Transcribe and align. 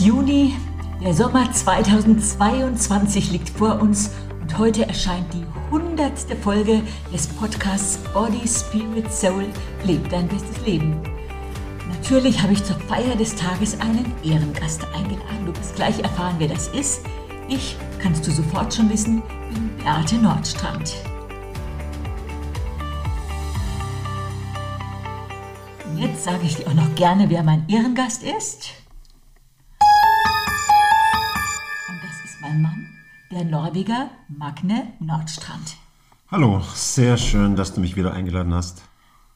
Juni, 0.00 0.54
der 1.02 1.12
Sommer 1.12 1.50
2022 1.50 3.32
liegt 3.32 3.50
vor 3.50 3.80
uns 3.80 4.12
und 4.40 4.56
heute 4.56 4.86
erscheint 4.86 5.26
die 5.34 5.44
hundertste 5.72 6.36
Folge 6.36 6.82
des 7.12 7.26
Podcasts 7.26 7.98
Body, 8.14 8.46
Spirit, 8.46 9.12
Soul, 9.12 9.46
Lebt 9.82 10.12
dein 10.12 10.28
bestes 10.28 10.64
Leben. 10.64 11.02
Natürlich 11.88 12.40
habe 12.40 12.52
ich 12.52 12.62
zur 12.62 12.76
Feier 12.76 13.16
des 13.16 13.34
Tages 13.34 13.80
einen 13.80 14.12
Ehrengast 14.22 14.84
eingeladen. 14.94 15.46
Du 15.46 15.56
wirst 15.56 15.74
gleich 15.74 15.98
erfahren, 15.98 16.36
wer 16.38 16.48
das 16.48 16.68
ist. 16.68 17.04
Ich, 17.48 17.76
kannst 17.98 18.24
du 18.24 18.30
sofort 18.30 18.72
schon 18.72 18.90
wissen, 18.90 19.20
bin 19.52 19.70
Beate 19.78 20.14
Nordstrand. 20.14 20.94
Jetzt 25.96 26.22
sage 26.22 26.44
ich 26.44 26.54
dir 26.54 26.68
auch 26.68 26.74
noch 26.74 26.94
gerne, 26.94 27.28
wer 27.30 27.42
mein 27.42 27.68
Ehrengast 27.68 28.22
ist. 28.22 28.74
Der 33.38 33.44
Norweger 33.44 34.10
Magne 34.26 34.94
Nordstrand. 34.98 35.76
Hallo, 36.28 36.60
sehr 36.74 37.16
schön, 37.16 37.54
dass 37.54 37.72
du 37.72 37.80
mich 37.80 37.94
wieder 37.94 38.12
eingeladen 38.12 38.52
hast. 38.52 38.82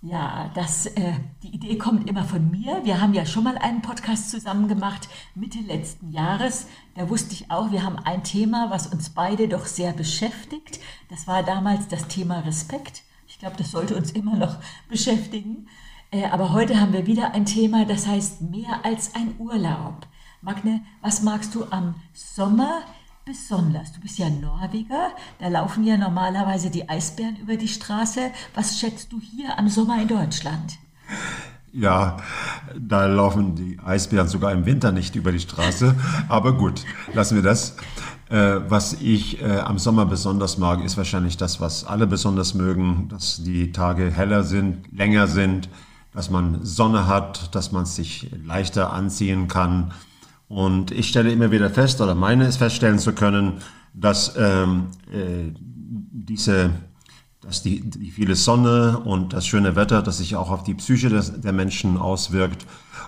Ja, 0.01 0.51
das, 0.56 0.87
äh, 0.87 1.12
die 1.45 1.55
Idee 1.55 1.78
kommt 1.78 2.11
immer 2.11 2.25
von 2.25 2.51
mir. 2.51 2.80
Wir 2.83 3.01
haben 3.01 3.15
ja 3.15 3.25
schon 3.25 3.45
mal 3.45 3.56
einen 3.59 3.80
Podcast 3.80 4.28
zusammen 4.28 4.66
gemacht, 4.66 5.09
Mitte 5.37 5.61
letzten 5.61 6.11
Jahres. 6.11 6.66
Da 6.97 7.09
wusste 7.09 7.34
ich 7.34 7.52
auch, 7.52 7.70
wir 7.70 7.84
haben 7.84 7.97
ein 7.97 8.25
Thema, 8.25 8.70
was 8.70 8.88
uns 8.88 9.11
beide 9.11 9.47
doch 9.47 9.66
sehr 9.66 9.92
beschäftigt. 9.92 10.80
Das 11.09 11.28
war 11.28 11.45
damals 11.45 11.87
das 11.87 12.09
Thema 12.09 12.41
Respekt. 12.41 13.05
Ich 13.28 13.39
glaube, 13.39 13.55
das 13.56 13.70
sollte 13.70 13.95
uns 13.95 14.11
immer 14.11 14.34
noch 14.34 14.56
beschäftigen. 14.89 15.69
Äh, 16.11 16.25
aber 16.25 16.53
heute 16.53 16.81
haben 16.81 16.92
wir 16.92 17.06
wieder 17.06 17.34
ein 17.34 17.47
Thema, 17.47 17.84
das 17.84 18.09
heißt 18.09 18.41
mehr 18.42 18.84
als 18.84 19.14
ein 19.14 19.37
Urlaub. 19.39 20.09
Magne, 20.41 20.81
was 21.03 21.22
magst 21.22 21.55
du 21.55 21.66
am 21.70 21.94
Sommer 22.12 22.83
besonders? 23.25 23.92
Du 23.92 24.01
bist 24.01 24.19
ja 24.19 24.28
Norweger, 24.28 25.11
da 25.39 25.48
laufen 25.48 25.84
ja 25.84 25.97
normalerweise 25.97 26.70
die 26.70 26.89
Eisbären 26.89 27.37
über 27.37 27.56
die 27.56 27.69
Straße. 27.69 28.31
Was 28.55 28.78
schätzt 28.78 29.12
du 29.12 29.20
hier 29.20 29.59
am 29.59 29.69
Sommer 29.69 30.01
in 30.01 30.09
Deutschland? 30.09 30.78
Ja, 31.73 32.19
da 32.78 33.06
laufen 33.06 33.55
die 33.55 33.78
Eisbären 33.83 34.28
sogar 34.28 34.53
im 34.53 34.67
Winter 34.67 34.93
nicht 34.93 35.17
über 35.17 35.33
die 35.33 35.41
Straße. 35.41 35.95
Aber 36.28 36.56
gut, 36.56 36.84
lassen 37.15 37.37
wir 37.37 37.43
das. 37.43 37.77
Äh, 38.28 38.61
was 38.69 38.95
ich 38.95 39.41
äh, 39.41 39.59
am 39.59 39.78
Sommer 39.78 40.05
besonders 40.06 40.59
mag, 40.59 40.84
ist 40.84 40.97
wahrscheinlich 40.97 41.37
das, 41.37 41.61
was 41.61 41.84
alle 41.84 42.06
besonders 42.06 42.55
mögen, 42.55 43.09
dass 43.09 43.43
die 43.43 43.73
Tage 43.73 44.11
heller 44.11 44.43
sind, 44.43 44.93
länger 44.93 45.28
sind, 45.28 45.70
dass 46.12 46.28
man 46.28 46.62
Sonne 46.65 47.06
hat, 47.06 47.55
dass 47.55 47.73
man 47.73 47.87
sich 47.87 48.31
leichter 48.45 48.93
anziehen 48.93 49.48
kann 49.48 49.93
und 50.53 50.91
ich 50.91 51.08
stelle 51.08 51.33
immer 51.33 51.50
wieder 51.50 51.70
fest, 51.70 52.03
oder 52.03 52.14
meine 52.14 52.45
es 52.45 52.58
feststellen 52.58 52.98
zu 52.98 53.14
können, 53.14 53.62
dass 53.95 54.34
ähm, 54.36 54.89
äh, 55.11 55.50
diese, 55.56 56.72
dass 57.41 57.62
die, 57.62 57.81
die 57.89 58.11
viele 58.11 58.36
Sonne 58.36 58.98
und 58.98 59.33
das 59.33 59.47
schöne 59.47 59.77
Wetter, 59.77 60.03
das 60.03 60.19
sich 60.19 60.36
auch 60.36 60.50
auf 60.50 60.62
die 60.62 60.75
Psyche 60.75 61.09
des, 61.09 61.41
der 61.41 61.55
Menschen 61.55 61.97
auswirkt 61.97 62.67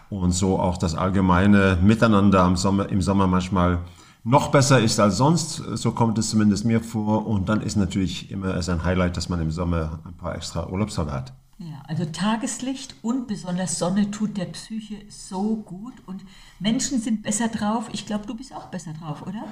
und 0.09 0.33
so 0.33 0.59
auch 0.59 0.79
das 0.79 0.95
allgemeine 0.95 1.77
Miteinander 1.83 2.43
am 2.45 2.57
Sommer, 2.57 2.89
im 2.89 3.03
Sommer 3.03 3.27
manchmal 3.27 3.81
noch 4.23 4.49
besser 4.49 4.81
ist 4.81 4.99
als 4.99 5.19
sonst. 5.19 5.57
So 5.75 5.93
kommt 5.93 6.17
es 6.17 6.31
zumindest 6.31 6.65
mir 6.65 6.81
vor. 6.81 7.27
Und 7.27 7.51
dann 7.51 7.61
ist 7.61 7.77
natürlich 7.77 8.31
immer 8.31 8.55
es 8.55 8.71
ein 8.71 8.85
Highlight, 8.85 9.19
dass 9.19 9.29
man 9.29 9.43
im 9.43 9.51
Sommer 9.51 10.01
ein 10.07 10.17
paar 10.17 10.35
extra 10.35 10.67
Urlaubstage 10.67 11.13
hat. 11.13 11.35
Ja, 11.59 11.83
also 11.87 12.05
Tageslicht 12.05 12.97
und 13.03 13.29
besonders 13.29 13.79
Sonne 13.79 14.11
tut 14.11 14.37
der 14.37 14.47
Psyche 14.47 15.05
so 15.09 15.57
gut 15.57 15.95
und 16.07 16.25
Menschen 16.59 17.01
sind 17.01 17.23
besser 17.23 17.49
drauf. 17.49 17.89
Ich 17.93 18.07
glaube, 18.07 18.27
du 18.27 18.35
bist 18.35 18.55
auch 18.55 18.67
besser 18.67 18.93
drauf, 18.93 19.23
oder? 19.23 19.45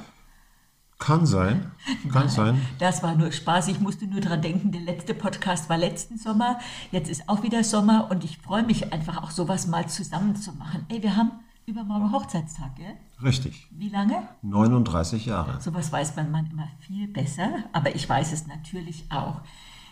Kann 0.98 1.26
sein, 1.26 1.72
kann 2.04 2.26
Nein, 2.26 2.28
sein. 2.28 2.60
Das 2.78 3.02
war 3.02 3.16
nur 3.16 3.32
Spaß. 3.32 3.68
Ich 3.68 3.80
musste 3.80 4.06
nur 4.06 4.20
dran 4.20 4.40
denken, 4.40 4.70
der 4.70 4.82
letzte 4.82 5.14
Podcast 5.14 5.68
war 5.68 5.76
letzten 5.76 6.16
Sommer. 6.16 6.60
Jetzt 6.92 7.10
ist 7.10 7.28
auch 7.28 7.42
wieder 7.42 7.64
Sommer 7.64 8.08
und 8.10 8.22
ich 8.22 8.38
freue 8.38 8.62
mich 8.62 8.92
einfach 8.92 9.20
auch 9.22 9.32
sowas 9.32 9.66
mal 9.66 9.88
zusammen 9.88 10.36
zu 10.36 10.52
machen. 10.52 10.86
Ey, 10.88 11.02
wir 11.02 11.16
haben 11.16 11.32
übermorgen 11.66 12.12
Hochzeitstag, 12.12 12.76
gell? 12.76 12.94
Richtig. 13.22 13.66
Wie 13.70 13.88
lange? 13.88 14.28
39 14.42 15.26
Jahre. 15.26 15.60
Sowas 15.60 15.90
weiß 15.90 16.14
man, 16.16 16.30
man 16.30 16.50
immer 16.50 16.68
viel 16.80 17.08
besser, 17.08 17.64
aber 17.72 17.94
ich 17.94 18.08
weiß 18.08 18.32
es 18.32 18.46
natürlich 18.46 19.04
auch. 19.10 19.40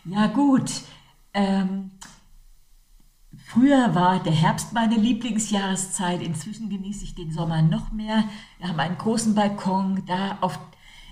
Ja 0.04 0.28
gut, 0.28 0.70
ähm, 1.34 1.90
früher 3.46 3.94
war 3.94 4.22
der 4.22 4.32
Herbst 4.32 4.72
meine 4.72 4.96
Lieblingsjahreszeit, 4.96 6.22
inzwischen 6.22 6.68
genieße 6.68 7.04
ich 7.04 7.14
den 7.14 7.32
Sommer 7.32 7.62
noch 7.62 7.92
mehr. 7.92 8.24
Wir 8.58 8.68
haben 8.68 8.80
einen 8.80 8.98
großen 8.98 9.34
Balkon, 9.34 10.02
da 10.06 10.38
auf, 10.40 10.58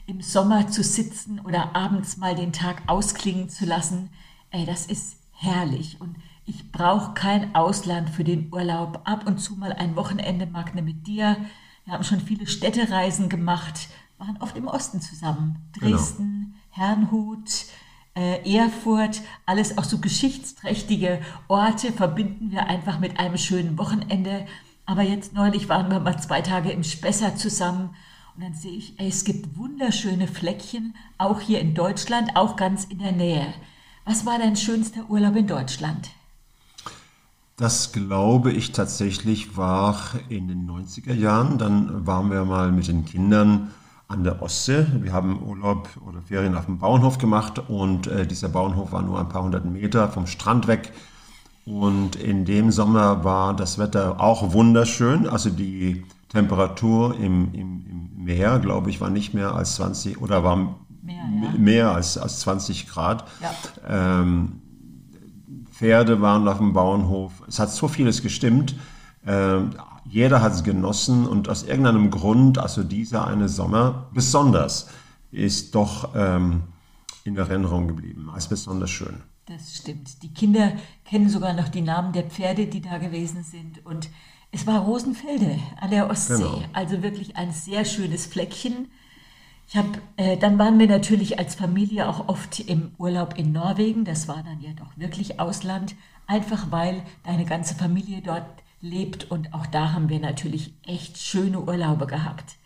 im 0.07 0.21
Sommer 0.21 0.69
zu 0.69 0.83
sitzen 0.83 1.41
oder 1.41 1.75
abends 1.77 2.17
mal 2.17 2.35
den 2.35 2.53
Tag 2.53 2.83
ausklingen 2.87 3.49
zu 3.49 3.67
lassen. 3.67 4.11
Ey, 4.51 4.65
das 4.65 4.87
ist 4.87 5.17
herrlich 5.33 6.01
und 6.01 6.17
ich 6.49 6.73
brauche 6.73 7.13
kein 7.13 7.55
Ausland 7.55 8.09
für 8.09 8.25
den 8.25 8.51
Urlaub. 8.51 9.03
Ab 9.05 9.27
und 9.27 9.39
zu 9.39 9.57
mal 9.57 9.73
ein 9.75 9.97
Wochenende, 9.97 10.47
Magne, 10.47 10.81
mit 10.81 11.07
dir. 11.07 11.37
Wir 11.85 11.93
haben 11.93 12.05
schon 12.05 12.21
viele 12.21 12.47
Städtereisen 12.47 13.29
gemacht, 13.29 13.89
waren 14.17 14.39
oft 14.39 14.57
im 14.57 14.67
Osten 14.67 15.03
zusammen. 15.03 15.69
Genau. 15.73 15.97
Dresden, 15.97 16.55
genau. 16.55 16.59
Herrnhut, 16.71 17.67
äh, 18.15 18.57
Erfurt, 18.57 19.23
alles 19.47 19.79
auch 19.79 19.85
so 19.85 19.99
geschichtsträchtige 19.99 21.21
Orte 21.49 21.93
verbinden 21.93 22.51
wir 22.51 22.67
einfach 22.67 22.99
mit 22.99 23.19
einem 23.19 23.37
schönen 23.37 23.79
Wochenende. 23.79 24.47
Aber 24.87 25.03
jetzt 25.03 25.35
neulich 25.35 25.69
waren 25.69 25.91
wir 25.91 26.01
mal 26.01 26.19
zwei 26.19 26.41
Tage 26.41 26.71
im 26.71 26.83
Spessart 26.83 27.39
zusammen 27.39 27.91
und 28.35 28.45
dann 28.45 28.55
sehe 28.55 28.73
ich, 28.73 28.99
ey, 28.99 29.09
es 29.09 29.25
gibt 29.25 29.57
wunderschöne 29.57 30.29
Fleckchen, 30.29 30.95
auch 31.19 31.41
hier 31.41 31.61
in 31.61 31.75
Deutschland, 31.75 32.37
auch 32.37 32.55
ganz 32.57 32.85
in 32.85 33.01
der 33.01 33.13
Nähe. 33.13 33.53
Was 34.05 34.25
war 34.25 34.39
dein 34.39 34.57
schönster 34.57 35.11
Urlaub 35.11 35.35
in 35.37 35.47
Deutschland? 35.47 36.11
Das 37.57 37.91
glaube 37.91 38.53
ich 38.53 38.71
tatsächlich 38.71 39.57
war 39.57 39.99
in 40.29 40.47
den 40.47 40.71
90er 40.71 41.13
Jahren. 41.13 41.59
Dann 41.59 42.07
waren 42.07 42.31
wir 42.31 42.45
mal 42.45 42.71
mit 42.71 42.87
den 42.87 43.05
Kindern 43.05 43.73
an 44.09 44.25
der 44.25 44.43
Ostsee. 44.43 44.87
Wir 45.01 45.13
haben 45.13 45.43
Urlaub 45.43 45.89
oder 46.07 46.23
Ferien 46.23 46.57
auf 46.57 46.65
dem 46.65 46.79
Bauernhof 46.79 47.19
gemacht 47.19 47.63
und 47.69 48.07
äh, 48.07 48.27
dieser 48.27 48.49
Bauernhof 48.49 48.93
war 48.93 49.03
nur 49.03 49.21
ein 49.21 49.29
paar 49.29 49.43
hundert 49.43 49.67
Meter 49.67 50.09
vom 50.09 50.27
Strand 50.27 50.67
weg. 50.67 50.93
Und 51.67 52.17
in 52.17 52.47
dem 52.47 52.71
Sommer 52.71 53.23
war 53.23 53.55
das 53.55 53.79
Wetter 53.79 54.21
auch 54.21 54.55
wunderschön. 54.55 55.29
Also 55.29 55.51
die 55.51 56.07
Temperatur 56.31 57.15
im, 57.19 57.53
im, 57.53 57.85
im 57.87 58.25
Meer, 58.25 58.59
glaube 58.59 58.89
ich, 58.89 59.03
war 59.03 59.11
nicht 59.11 59.35
mehr 59.35 59.55
als 59.55 59.75
20 59.75 60.23
oder 60.23 60.43
war 60.43 60.57
mehr, 61.03 61.17
ja. 61.43 61.59
mehr 61.59 61.91
als, 61.91 62.17
als 62.17 62.41
20 62.41 62.89
Grad. 62.89 63.25
Ja. 63.43 64.21
Ähm, 64.21 64.63
Pferde 65.71 66.23
waren 66.23 66.49
auf 66.49 66.59
dem 66.59 66.73
Bauernhof. 66.73 67.33
Es 67.47 67.59
hat 67.59 67.71
so 67.71 67.87
vieles 67.87 68.23
gestimmt. 68.23 68.75
Ähm, 69.29 69.75
jeder 70.07 70.41
hat 70.41 70.53
es 70.55 70.65
genossen 70.65 71.27
und 71.27 71.51
aus 71.51 71.63
irgendeinem 71.65 72.11
Grund, 72.11 72.59
also 72.59 72.83
dieser 72.83 73.27
eine 73.27 73.49
Sommer 73.51 74.09
besonders, 74.15 74.89
ist 75.31 75.75
doch 75.75 76.15
ähm, 76.17 76.63
in 77.25 77.37
Erinnerung 77.37 77.89
geblieben 77.89 78.31
als 78.33 78.49
besonders 78.49 78.91
schön. 78.91 79.23
Das 79.45 79.77
stimmt. 79.77 80.23
Die 80.23 80.33
Kinder 80.33 80.73
kennen 81.05 81.29
sogar 81.29 81.53
noch 81.53 81.69
die 81.69 81.83
Namen 81.83 82.13
der 82.13 82.25
Pferde, 82.25 82.67
die 82.67 82.81
da 82.81 82.97
gewesen 82.97 83.43
sind. 83.43 83.85
Und 83.85 84.09
es 84.51 84.67
war 84.67 84.81
Rosenfelde 84.81 85.59
an 85.81 85.91
der 85.91 86.09
Ostsee. 86.09 86.43
Genau. 86.43 86.63
Also 86.73 87.03
wirklich 87.03 87.37
ein 87.37 87.53
sehr 87.53 87.85
schönes 87.85 88.25
Fleckchen. 88.27 88.89
Ich 89.69 89.77
hab, 89.77 89.87
äh, 90.17 90.39
dann 90.39 90.59
waren 90.59 90.79
wir 90.79 90.87
natürlich 90.87 91.39
als 91.39 91.55
Familie 91.55 92.09
auch 92.09 92.29
oft 92.29 92.61
im 92.61 92.93
Urlaub 92.97 93.39
in 93.39 93.53
Norwegen. 93.53 94.07
Das 94.07 94.27
war 94.27 94.43
dann 94.43 94.61
ja 94.61 94.71
doch 94.73 94.97
wirklich 94.97 95.39
Ausland. 95.39 95.95
Einfach 96.27 96.71
weil 96.71 97.03
deine 97.25 97.45
ganze 97.45 97.75
Familie 97.75 98.23
dort 98.23 98.47
lebt 98.81 99.31
und 99.31 99.55
auch 99.55 99.67
da 99.67 99.93
haben 99.93 100.09
wir 100.09 100.21
natürlich 100.21 100.73
echt 100.87 101.19
schöne 101.19 101.61
Urlaube 101.61 102.07
gehabt. 102.07 102.57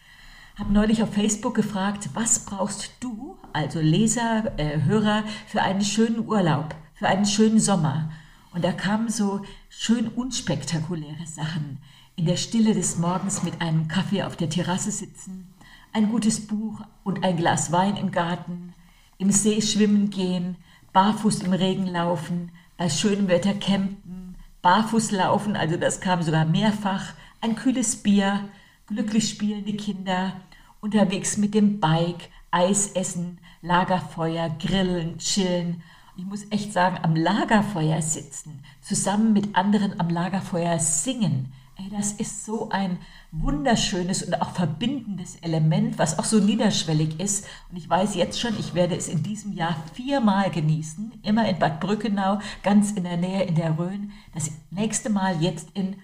Hab 0.56 0.70
neulich 0.70 1.02
auf 1.02 1.14
Facebook 1.14 1.54
gefragt, 1.54 2.10
was 2.14 2.40
brauchst 2.40 2.92
du, 3.00 3.38
also 3.52 3.80
Leser, 3.80 4.52
äh, 4.58 4.82
Hörer, 4.82 5.24
für 5.46 5.62
einen 5.62 5.82
schönen 5.82 6.26
Urlaub, 6.26 6.74
für 6.94 7.08
einen 7.08 7.24
schönen 7.24 7.58
Sommer? 7.58 8.10
Und 8.52 8.62
da 8.64 8.72
kamen 8.72 9.08
so 9.08 9.40
schön 9.70 10.08
unspektakuläre 10.08 11.26
Sachen. 11.26 11.78
In 12.16 12.26
der 12.26 12.36
Stille 12.36 12.74
des 12.74 12.98
Morgens 12.98 13.42
mit 13.42 13.62
einem 13.62 13.88
Kaffee 13.88 14.24
auf 14.24 14.36
der 14.36 14.50
Terrasse 14.50 14.90
sitzen, 14.90 15.48
ein 15.94 16.10
gutes 16.10 16.46
Buch 16.46 16.80
und 17.02 17.24
ein 17.24 17.38
Glas 17.38 17.72
Wein 17.72 17.96
im 17.96 18.10
Garten, 18.10 18.74
im 19.16 19.30
See 19.30 19.62
schwimmen 19.62 20.10
gehen, 20.10 20.56
barfuß 20.92 21.42
im 21.42 21.54
Regen 21.54 21.86
laufen, 21.86 22.50
bei 22.76 22.90
schönem 22.90 23.28
Wetter 23.28 23.54
campen, 23.54 24.21
barfuß 24.62 25.10
laufen, 25.10 25.56
also 25.56 25.76
das 25.76 26.00
kam 26.00 26.22
sogar 26.22 26.44
mehrfach, 26.44 27.14
ein 27.40 27.56
kühles 27.56 27.96
Bier, 27.96 28.48
glücklich 28.86 29.28
spielende 29.28 29.74
Kinder, 29.74 30.32
unterwegs 30.80 31.36
mit 31.36 31.54
dem 31.54 31.80
Bike, 31.80 32.30
Eis 32.50 32.92
essen, 32.92 33.38
Lagerfeuer, 33.60 34.50
grillen, 34.50 35.18
chillen. 35.18 35.82
Ich 36.16 36.24
muss 36.24 36.50
echt 36.50 36.72
sagen, 36.72 36.98
am 37.02 37.16
Lagerfeuer 37.16 38.02
sitzen, 38.02 38.62
zusammen 38.80 39.32
mit 39.32 39.56
anderen 39.56 39.98
am 39.98 40.10
Lagerfeuer 40.10 40.78
singen. 40.78 41.52
Das 41.90 42.12
ist 42.12 42.44
so 42.44 42.70
ein 42.70 42.98
wunderschönes 43.30 44.22
und 44.22 44.40
auch 44.40 44.50
verbindendes 44.50 45.36
Element, 45.36 45.98
was 45.98 46.18
auch 46.18 46.24
so 46.24 46.38
niederschwellig 46.38 47.18
ist. 47.20 47.46
Und 47.70 47.76
ich 47.76 47.88
weiß 47.88 48.14
jetzt 48.14 48.40
schon, 48.40 48.58
ich 48.58 48.74
werde 48.74 48.96
es 48.96 49.08
in 49.08 49.22
diesem 49.22 49.52
Jahr 49.52 49.76
viermal 49.94 50.50
genießen, 50.50 51.20
immer 51.22 51.48
in 51.48 51.58
Bad 51.58 51.80
Brückenau, 51.80 52.40
ganz 52.62 52.92
in 52.92 53.04
der 53.04 53.16
Nähe 53.16 53.44
in 53.44 53.54
der 53.54 53.78
Rhön. 53.78 54.12
Das 54.34 54.50
nächste 54.70 55.10
Mal 55.10 55.42
jetzt 55.42 55.70
in, 55.74 55.96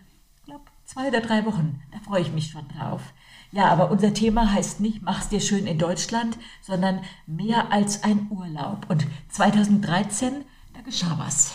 glaube 0.44 0.64
zwei 0.84 1.08
oder 1.08 1.20
drei 1.20 1.44
Wochen. 1.44 1.80
Da 1.92 1.98
freue 1.98 2.22
ich 2.22 2.32
mich 2.32 2.50
schon 2.50 2.66
drauf. 2.68 3.02
Ja, 3.50 3.68
aber 3.68 3.90
unser 3.90 4.12
Thema 4.12 4.52
heißt 4.52 4.80
nicht, 4.80 5.02
mach's 5.02 5.28
dir 5.28 5.40
schön 5.40 5.66
in 5.66 5.78
Deutschland, 5.78 6.38
sondern 6.60 7.00
mehr 7.26 7.72
als 7.72 8.02
ein 8.02 8.28
Urlaub. 8.30 8.86
Und 8.88 9.06
2013, 9.30 10.44
da 10.74 10.80
geschah 10.82 11.18
was. 11.18 11.52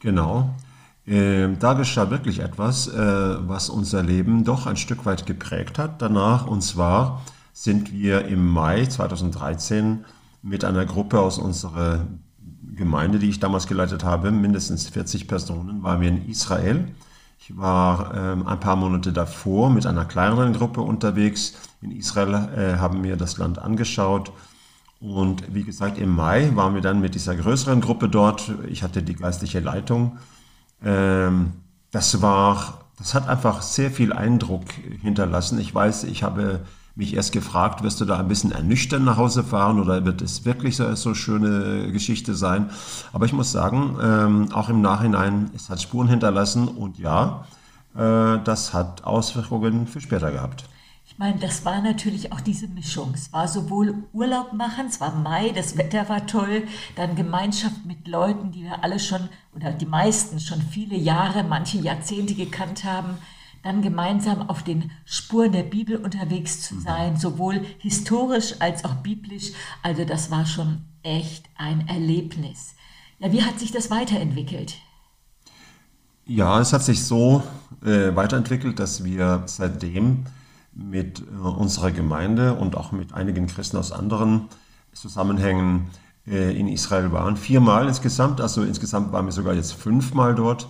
Genau. 0.00 0.50
Äh, 1.10 1.56
da 1.58 1.72
geschah 1.72 2.08
wirklich 2.10 2.38
etwas, 2.38 2.86
äh, 2.86 2.94
was 3.48 3.68
unser 3.68 4.00
Leben 4.04 4.44
doch 4.44 4.66
ein 4.66 4.76
Stück 4.76 5.06
weit 5.06 5.26
geprägt 5.26 5.76
hat 5.76 6.00
danach. 6.00 6.46
Und 6.46 6.62
zwar 6.62 7.22
sind 7.52 7.92
wir 7.92 8.26
im 8.26 8.46
Mai 8.46 8.86
2013 8.86 10.04
mit 10.42 10.64
einer 10.64 10.86
Gruppe 10.86 11.18
aus 11.18 11.38
unserer 11.38 12.06
Gemeinde, 12.76 13.18
die 13.18 13.28
ich 13.28 13.40
damals 13.40 13.66
geleitet 13.66 14.04
habe, 14.04 14.30
mindestens 14.30 14.88
40 14.88 15.26
Personen, 15.26 15.82
waren 15.82 16.00
wir 16.00 16.08
in 16.08 16.28
Israel. 16.28 16.86
Ich 17.40 17.56
war 17.56 18.14
ähm, 18.14 18.46
ein 18.46 18.60
paar 18.60 18.76
Monate 18.76 19.12
davor 19.12 19.68
mit 19.68 19.86
einer 19.86 20.04
kleineren 20.04 20.52
Gruppe 20.52 20.80
unterwegs. 20.80 21.54
In 21.82 21.90
Israel 21.90 22.34
äh, 22.56 22.76
haben 22.78 23.02
wir 23.02 23.16
das 23.16 23.36
Land 23.36 23.58
angeschaut. 23.58 24.30
Und 25.00 25.42
wie 25.52 25.64
gesagt, 25.64 25.98
im 25.98 26.14
Mai 26.14 26.52
waren 26.54 26.74
wir 26.74 26.82
dann 26.82 27.00
mit 27.00 27.16
dieser 27.16 27.34
größeren 27.34 27.80
Gruppe 27.80 28.08
dort. 28.08 28.52
Ich 28.68 28.84
hatte 28.84 29.02
die 29.02 29.16
geistliche 29.16 29.58
Leitung. 29.58 30.18
Ähm, 30.84 31.52
das 31.90 32.22
war, 32.22 32.84
das 32.98 33.14
hat 33.14 33.28
einfach 33.28 33.62
sehr 33.62 33.90
viel 33.90 34.12
Eindruck 34.12 34.64
hinterlassen. 35.02 35.58
Ich 35.58 35.74
weiß, 35.74 36.04
ich 36.04 36.22
habe 36.22 36.60
mich 36.94 37.14
erst 37.14 37.32
gefragt, 37.32 37.82
wirst 37.82 38.00
du 38.00 38.04
da 38.04 38.18
ein 38.18 38.28
bisschen 38.28 38.52
ernüchtert 38.52 39.02
nach 39.02 39.16
Hause 39.16 39.42
fahren 39.42 39.80
oder 39.80 40.04
wird 40.04 40.22
es 40.22 40.44
wirklich 40.44 40.76
so, 40.76 40.94
so 40.94 41.14
schöne 41.14 41.90
Geschichte 41.92 42.34
sein? 42.34 42.70
Aber 43.12 43.26
ich 43.26 43.32
muss 43.32 43.52
sagen, 43.52 43.96
ähm, 44.02 44.52
auch 44.52 44.68
im 44.68 44.80
Nachhinein, 44.82 45.50
es 45.54 45.70
hat 45.70 45.80
Spuren 45.80 46.08
hinterlassen 46.08 46.68
und 46.68 46.98
ja, 46.98 47.44
äh, 47.96 48.38
das 48.44 48.74
hat 48.74 49.04
Auswirkungen 49.04 49.86
für 49.86 50.00
später 50.00 50.30
gehabt. 50.30 50.64
Meine, 51.20 51.38
das 51.38 51.66
war 51.66 51.82
natürlich 51.82 52.32
auch 52.32 52.40
diese 52.40 52.66
Mischung. 52.66 53.12
Es 53.12 53.30
war 53.30 53.46
sowohl 53.46 54.04
Urlaub 54.14 54.54
machen, 54.54 54.86
es 54.86 55.02
war 55.02 55.14
Mai, 55.14 55.50
das 55.50 55.76
Wetter 55.76 56.08
war 56.08 56.26
toll, 56.26 56.62
dann 56.96 57.14
Gemeinschaft 57.14 57.84
mit 57.84 58.08
Leuten, 58.08 58.52
die 58.52 58.62
wir 58.62 58.82
alle 58.82 58.98
schon 58.98 59.28
oder 59.54 59.70
die 59.70 59.84
meisten 59.84 60.40
schon 60.40 60.62
viele 60.62 60.96
Jahre, 60.96 61.44
manche 61.44 61.76
Jahrzehnte 61.76 62.34
gekannt 62.34 62.84
haben 62.84 63.18
dann 63.62 63.82
gemeinsam 63.82 64.48
auf 64.48 64.62
den 64.62 64.90
Spuren 65.04 65.52
der 65.52 65.64
Bibel 65.64 65.96
unterwegs 65.98 66.62
zu 66.62 66.76
mhm. 66.76 66.80
sein, 66.80 67.16
sowohl 67.18 67.66
historisch 67.76 68.54
als 68.58 68.86
auch 68.86 68.94
biblisch. 68.94 69.52
Also 69.82 70.06
das 70.06 70.30
war 70.30 70.46
schon 70.46 70.80
echt 71.02 71.44
ein 71.58 71.86
Erlebnis. 71.86 72.74
Ja, 73.18 73.30
wie 73.30 73.42
hat 73.42 73.60
sich 73.60 73.70
das 73.70 73.90
weiterentwickelt? 73.90 74.78
Ja, 76.24 76.58
es 76.58 76.72
hat 76.72 76.82
sich 76.82 77.04
so 77.04 77.42
äh, 77.84 78.16
weiterentwickelt, 78.16 78.78
dass 78.78 79.04
wir 79.04 79.42
seitdem 79.44 80.24
mit 80.72 81.20
äh, 81.20 81.40
unserer 81.40 81.90
Gemeinde 81.90 82.54
und 82.54 82.76
auch 82.76 82.92
mit 82.92 83.12
einigen 83.12 83.46
Christen 83.46 83.76
aus 83.76 83.92
anderen 83.92 84.48
Zusammenhängen 84.92 85.90
äh, 86.26 86.58
in 86.58 86.68
Israel 86.68 87.12
waren. 87.12 87.36
Viermal 87.36 87.88
insgesamt, 87.88 88.40
also 88.40 88.62
insgesamt 88.62 89.12
waren 89.12 89.26
wir 89.26 89.32
sogar 89.32 89.54
jetzt 89.54 89.72
fünfmal 89.72 90.34
dort. 90.34 90.68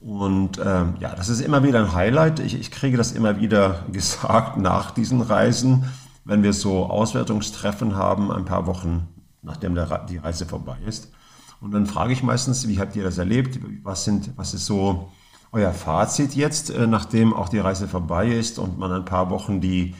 Und 0.00 0.58
ähm, 0.64 0.94
ja, 0.98 1.14
das 1.14 1.28
ist 1.28 1.40
immer 1.40 1.62
wieder 1.62 1.78
ein 1.78 1.92
Highlight. 1.92 2.40
Ich, 2.40 2.58
ich 2.58 2.70
kriege 2.70 2.96
das 2.96 3.12
immer 3.12 3.40
wieder 3.40 3.84
gesagt 3.92 4.56
nach 4.56 4.90
diesen 4.90 5.20
Reisen, 5.20 5.84
wenn 6.24 6.42
wir 6.42 6.52
so 6.52 6.86
Auswertungstreffen 6.86 7.96
haben, 7.96 8.30
ein 8.30 8.44
paar 8.44 8.66
Wochen 8.66 9.08
nachdem 9.42 9.74
der, 9.74 10.06
die 10.08 10.16
Reise 10.16 10.46
vorbei 10.46 10.78
ist. 10.86 11.12
Und 11.60 11.72
dann 11.72 11.86
frage 11.86 12.12
ich 12.12 12.22
meistens, 12.22 12.66
wie 12.66 12.80
habt 12.80 12.96
ihr 12.96 13.04
das 13.04 13.18
erlebt? 13.18 13.60
Was, 13.82 14.04
sind, 14.04 14.32
was 14.36 14.54
ist 14.54 14.66
so 14.66 15.12
euer 15.52 15.72
Fazit 15.72 16.34
jetzt, 16.34 16.70
äh, 16.70 16.86
nachdem 16.86 17.34
auch 17.34 17.48
die 17.48 17.58
Reise 17.58 17.86
vorbei 17.86 18.28
ist 18.28 18.58
und 18.58 18.78
man 18.78 18.90
ein 18.90 19.04
paar 19.04 19.30
Wochen 19.30 19.60
die, 19.60 19.94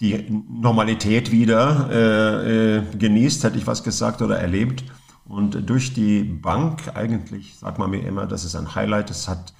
die 0.00 0.42
Normalität 0.48 1.30
wieder 1.30 1.88
äh, 1.90 2.76
äh, 2.76 2.82
genießt, 2.96 3.44
hätte 3.44 3.56
ich 3.56 3.66
was 3.66 3.82
gesagt, 3.82 4.20
oder 4.20 4.38
erlebt? 4.38 4.84
Und 5.28 5.68
durch 5.68 5.94
die 5.94 6.22
Bank 6.22 6.94
eigentlich, 6.94 7.56
sagt 7.58 7.78
man 7.78 7.90
mir 7.90 8.04
immer, 8.04 8.26
das 8.26 8.44
ist 8.44 8.54
ein 8.54 8.74
Highlight, 8.74 9.10
das 9.10 9.28
hat 9.28 9.54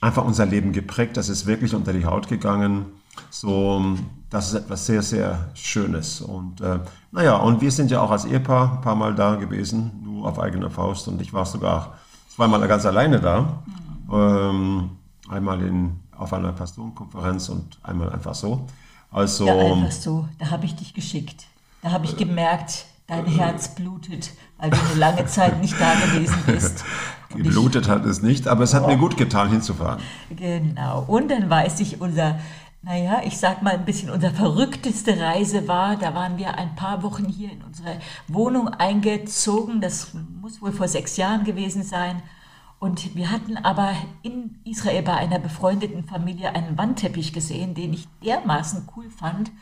einfach 0.00 0.24
unser 0.24 0.46
Leben 0.46 0.72
geprägt, 0.72 1.16
das 1.16 1.28
ist 1.28 1.46
wirklich 1.46 1.74
unter 1.74 1.92
die 1.92 2.04
Haut 2.04 2.28
gegangen. 2.28 2.86
So, 3.30 3.96
das 4.30 4.48
ist 4.48 4.54
etwas 4.54 4.86
sehr, 4.86 5.02
sehr 5.02 5.50
Schönes. 5.54 6.20
Und 6.20 6.60
äh, 6.60 6.80
naja, 7.10 7.36
und 7.36 7.60
wir 7.60 7.70
sind 7.70 7.90
ja 7.90 8.00
auch 8.00 8.10
als 8.10 8.24
Ehepaar 8.24 8.72
ein 8.72 8.80
paar 8.80 8.96
Mal 8.96 9.14
da 9.14 9.36
gewesen, 9.36 9.92
nur 10.02 10.26
auf 10.26 10.38
eigene 10.38 10.70
Faust. 10.70 11.08
Und 11.08 11.20
ich 11.20 11.32
war 11.32 11.46
sogar 11.46 11.98
zweimal 12.34 12.66
ganz 12.66 12.84
alleine 12.86 13.20
da. 13.20 13.62
Ähm, 14.12 14.90
einmal 15.28 15.62
in, 15.62 16.00
auf 16.16 16.32
einer 16.32 16.52
Pastorenkonferenz 16.52 17.48
und 17.48 17.78
einmal 17.82 18.10
einfach 18.10 18.34
so. 18.34 18.66
Also, 19.10 19.46
ja, 19.46 19.56
einfach 19.56 19.90
so. 19.90 20.28
Da 20.38 20.50
habe 20.50 20.66
ich 20.66 20.74
dich 20.76 20.94
geschickt. 20.94 21.46
Da 21.82 21.90
habe 21.90 22.04
ich 22.04 22.16
gemerkt, 22.16 22.86
dein 23.06 23.26
Herz 23.26 23.74
blutet, 23.74 24.30
weil 24.58 24.70
du 24.70 24.76
eine 24.76 24.94
lange 24.94 25.26
Zeit 25.26 25.60
nicht 25.60 25.74
da 25.80 25.94
gewesen 25.94 26.38
bist. 26.46 26.84
Geblutet 27.30 27.88
hat 27.88 28.04
es 28.04 28.22
nicht, 28.22 28.46
aber 28.46 28.64
es 28.64 28.74
hat 28.74 28.84
oh. 28.84 28.88
mir 28.88 28.98
gut 28.98 29.16
getan, 29.16 29.50
hinzufahren. 29.50 30.02
Genau. 30.30 31.04
Und 31.06 31.30
dann 31.30 31.48
weiß 31.48 31.80
ich, 31.80 32.00
unser, 32.00 32.38
naja, 32.82 33.22
ich 33.24 33.38
sag 33.38 33.62
mal 33.62 33.74
ein 33.74 33.84
bisschen, 33.84 34.10
unser 34.10 34.30
verrückteste 34.30 35.18
Reise 35.18 35.66
war, 35.66 35.96
da 35.96 36.14
waren 36.14 36.36
wir 36.36 36.56
ein 36.58 36.74
paar 36.74 37.02
Wochen 37.02 37.26
hier 37.26 37.50
in 37.50 37.62
unsere 37.62 37.96
Wohnung 38.28 38.68
eingezogen. 38.68 39.80
Das 39.80 40.12
muss 40.40 40.60
wohl 40.60 40.72
vor 40.72 40.88
sechs 40.88 41.16
Jahren 41.16 41.44
gewesen 41.44 41.82
sein. 41.82 42.22
Und 42.82 43.14
wir 43.14 43.30
hatten 43.30 43.56
aber 43.58 43.94
in 44.22 44.58
Israel 44.64 45.02
bei 45.04 45.14
einer 45.14 45.38
befreundeten 45.38 46.02
Familie 46.02 46.52
einen 46.52 46.76
Wandteppich 46.76 47.32
gesehen, 47.32 47.74
den 47.74 47.92
ich 47.92 48.08
dermaßen 48.24 48.88
cool 48.96 49.08
fand. 49.08 49.52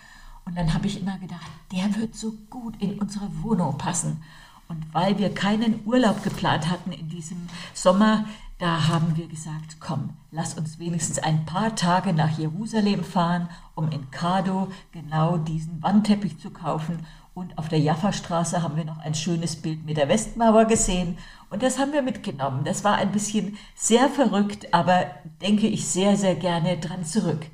Und 0.46 0.56
dann 0.56 0.72
habe 0.72 0.86
ich 0.86 1.02
immer 1.02 1.18
gedacht, 1.18 1.50
der 1.70 1.94
wird 1.96 2.14
so 2.14 2.32
gut 2.48 2.80
in 2.80 2.98
unsere 2.98 3.28
Wohnung 3.42 3.76
passen. 3.76 4.22
Und 4.68 4.86
weil 4.94 5.18
wir 5.18 5.34
keinen 5.34 5.80
Urlaub 5.84 6.22
geplant 6.22 6.70
hatten 6.70 6.92
in 6.92 7.10
diesem 7.10 7.46
Sommer, 7.74 8.24
da 8.56 8.88
haben 8.88 9.14
wir 9.18 9.28
gesagt, 9.28 9.80
komm, 9.80 10.14
lass 10.30 10.54
uns 10.54 10.78
wenigstens 10.78 11.18
ein 11.18 11.44
paar 11.44 11.76
Tage 11.76 12.14
nach 12.14 12.38
Jerusalem 12.38 13.04
fahren, 13.04 13.50
um 13.74 13.90
in 13.90 14.10
Kado 14.10 14.72
genau 14.92 15.36
diesen 15.36 15.82
Wandteppich 15.82 16.38
zu 16.38 16.48
kaufen. 16.48 17.04
Und 17.40 17.56
auf 17.56 17.70
der 17.70 17.78
Jaffa-Straße 17.78 18.62
haben 18.62 18.76
wir 18.76 18.84
noch 18.84 18.98
ein 18.98 19.14
schönes 19.14 19.56
Bild 19.56 19.86
mit 19.86 19.96
der 19.96 20.10
Westmauer 20.10 20.66
gesehen. 20.66 21.16
Und 21.48 21.62
das 21.62 21.78
haben 21.78 21.94
wir 21.94 22.02
mitgenommen. 22.02 22.64
Das 22.64 22.84
war 22.84 22.96
ein 22.96 23.12
bisschen 23.12 23.56
sehr 23.74 24.10
verrückt, 24.10 24.74
aber 24.74 25.06
denke 25.40 25.66
ich 25.66 25.86
sehr, 25.86 26.18
sehr 26.18 26.34
gerne 26.34 26.76
dran 26.76 27.02
zurück. 27.02 27.46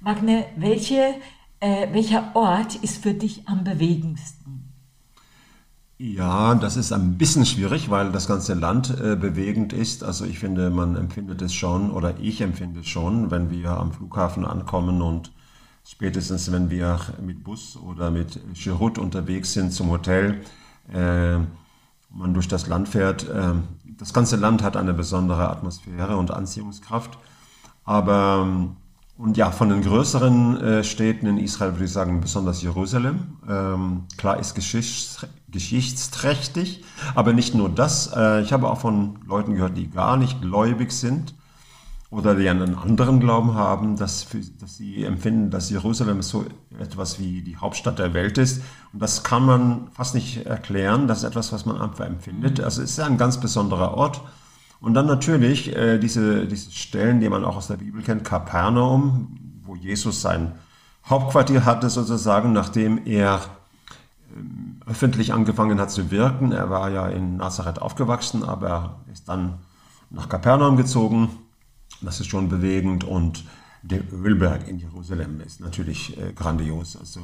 Magne, 0.00 0.46
welche 0.56 1.16
äh, 1.58 1.92
welcher 1.92 2.30
Ort 2.34 2.76
ist 2.76 3.02
für 3.02 3.14
dich 3.14 3.48
am 3.48 3.64
bewegendsten? 3.64 4.68
Ja, 5.98 6.54
das 6.54 6.76
ist 6.76 6.92
ein 6.92 7.18
bisschen 7.18 7.44
schwierig, 7.44 7.90
weil 7.90 8.12
das 8.12 8.28
ganze 8.28 8.54
Land 8.54 8.90
äh, 8.90 9.16
bewegend 9.16 9.72
ist. 9.72 10.04
Also 10.04 10.24
ich 10.24 10.38
finde, 10.38 10.70
man 10.70 10.94
empfindet 10.94 11.42
es 11.42 11.52
schon 11.52 11.90
oder 11.90 12.14
ich 12.20 12.40
empfinde 12.40 12.80
es 12.80 12.86
schon, 12.86 13.32
wenn 13.32 13.50
wir 13.50 13.70
am 13.70 13.92
Flughafen 13.92 14.44
ankommen 14.44 15.02
und 15.02 15.32
spätestens 15.84 16.50
wenn 16.52 16.70
wir 16.70 17.00
mit 17.20 17.44
Bus 17.44 17.76
oder 17.76 18.10
mit 18.10 18.40
Cherut 18.54 18.98
unterwegs 18.98 19.52
sind 19.52 19.72
zum 19.72 19.90
Hotel, 19.90 20.40
äh, 20.92 21.38
man 22.10 22.34
durch 22.34 22.48
das 22.48 22.66
Land 22.66 22.88
fährt. 22.88 23.28
Äh, 23.28 23.54
das 23.98 24.12
ganze 24.12 24.36
Land 24.36 24.62
hat 24.62 24.76
eine 24.76 24.94
besondere 24.94 25.48
Atmosphäre 25.48 26.16
und 26.16 26.30
Anziehungskraft. 26.30 27.18
Aber 27.84 28.44
ähm, 28.46 28.76
und 29.18 29.36
ja, 29.36 29.50
von 29.50 29.68
den 29.68 29.82
größeren 29.82 30.60
äh, 30.60 30.84
Städten 30.84 31.26
in 31.26 31.38
Israel 31.38 31.72
würde 31.74 31.84
ich 31.84 31.92
sagen, 31.92 32.20
besonders 32.20 32.62
Jerusalem. 32.62 33.36
Ähm, 33.48 34.04
klar 34.16 34.38
ist 34.38 34.54
geschichts 34.54 35.26
geschichtsträchtig, 35.48 36.82
aber 37.14 37.34
nicht 37.34 37.54
nur 37.54 37.68
das. 37.68 38.10
Äh, 38.16 38.40
ich 38.40 38.54
habe 38.54 38.70
auch 38.70 38.80
von 38.80 39.18
Leuten 39.26 39.54
gehört, 39.54 39.76
die 39.76 39.90
gar 39.90 40.16
nicht 40.16 40.40
gläubig 40.40 40.92
sind 40.92 41.34
oder 42.12 42.34
die 42.34 42.46
einen 42.46 42.76
anderen 42.76 43.20
Glauben 43.20 43.54
haben, 43.54 43.96
dass, 43.96 44.26
dass 44.60 44.76
sie 44.76 45.02
empfinden, 45.02 45.50
dass 45.50 45.70
Jerusalem 45.70 46.20
so 46.20 46.44
etwas 46.78 47.18
wie 47.18 47.40
die 47.40 47.56
Hauptstadt 47.56 47.98
der 47.98 48.12
Welt 48.12 48.36
ist. 48.36 48.62
Und 48.92 49.00
das 49.00 49.24
kann 49.24 49.46
man 49.46 49.88
fast 49.92 50.14
nicht 50.14 50.44
erklären. 50.44 51.08
Das 51.08 51.18
ist 51.18 51.24
etwas, 51.24 51.52
was 51.54 51.64
man 51.64 51.80
einfach 51.80 52.04
empfindet. 52.04 52.60
Also 52.60 52.82
es 52.82 52.90
ist 52.90 53.00
ein 53.00 53.16
ganz 53.16 53.40
besonderer 53.40 53.94
Ort. 53.94 54.20
Und 54.78 54.92
dann 54.92 55.06
natürlich 55.06 55.74
äh, 55.74 55.96
diese, 55.96 56.46
diese 56.46 56.70
Stellen, 56.70 57.20
die 57.20 57.30
man 57.30 57.46
auch 57.46 57.56
aus 57.56 57.68
der 57.68 57.78
Bibel 57.78 58.02
kennt, 58.02 58.24
Kapernaum, 58.24 59.38
wo 59.62 59.74
Jesus 59.74 60.20
sein 60.20 60.52
Hauptquartier 61.08 61.64
hatte 61.64 61.88
sozusagen, 61.88 62.52
nachdem 62.52 63.06
er 63.06 63.40
ähm, 64.36 64.82
öffentlich 64.84 65.32
angefangen 65.32 65.80
hat 65.80 65.90
zu 65.90 66.10
wirken. 66.10 66.52
Er 66.52 66.68
war 66.68 66.90
ja 66.90 67.08
in 67.08 67.38
Nazareth 67.38 67.80
aufgewachsen, 67.80 68.44
aber 68.44 69.00
ist 69.10 69.30
dann 69.30 69.60
nach 70.10 70.28
Kapernaum 70.28 70.76
gezogen 70.76 71.30
Das 72.02 72.20
ist 72.20 72.28
schon 72.28 72.48
bewegend 72.48 73.04
und 73.04 73.44
der 73.82 74.00
Ölberg 74.12 74.68
in 74.68 74.78
Jerusalem 74.78 75.40
ist 75.40 75.60
natürlich 75.60 76.16
äh, 76.18 76.32
grandios. 76.32 76.96
Also 76.96 77.20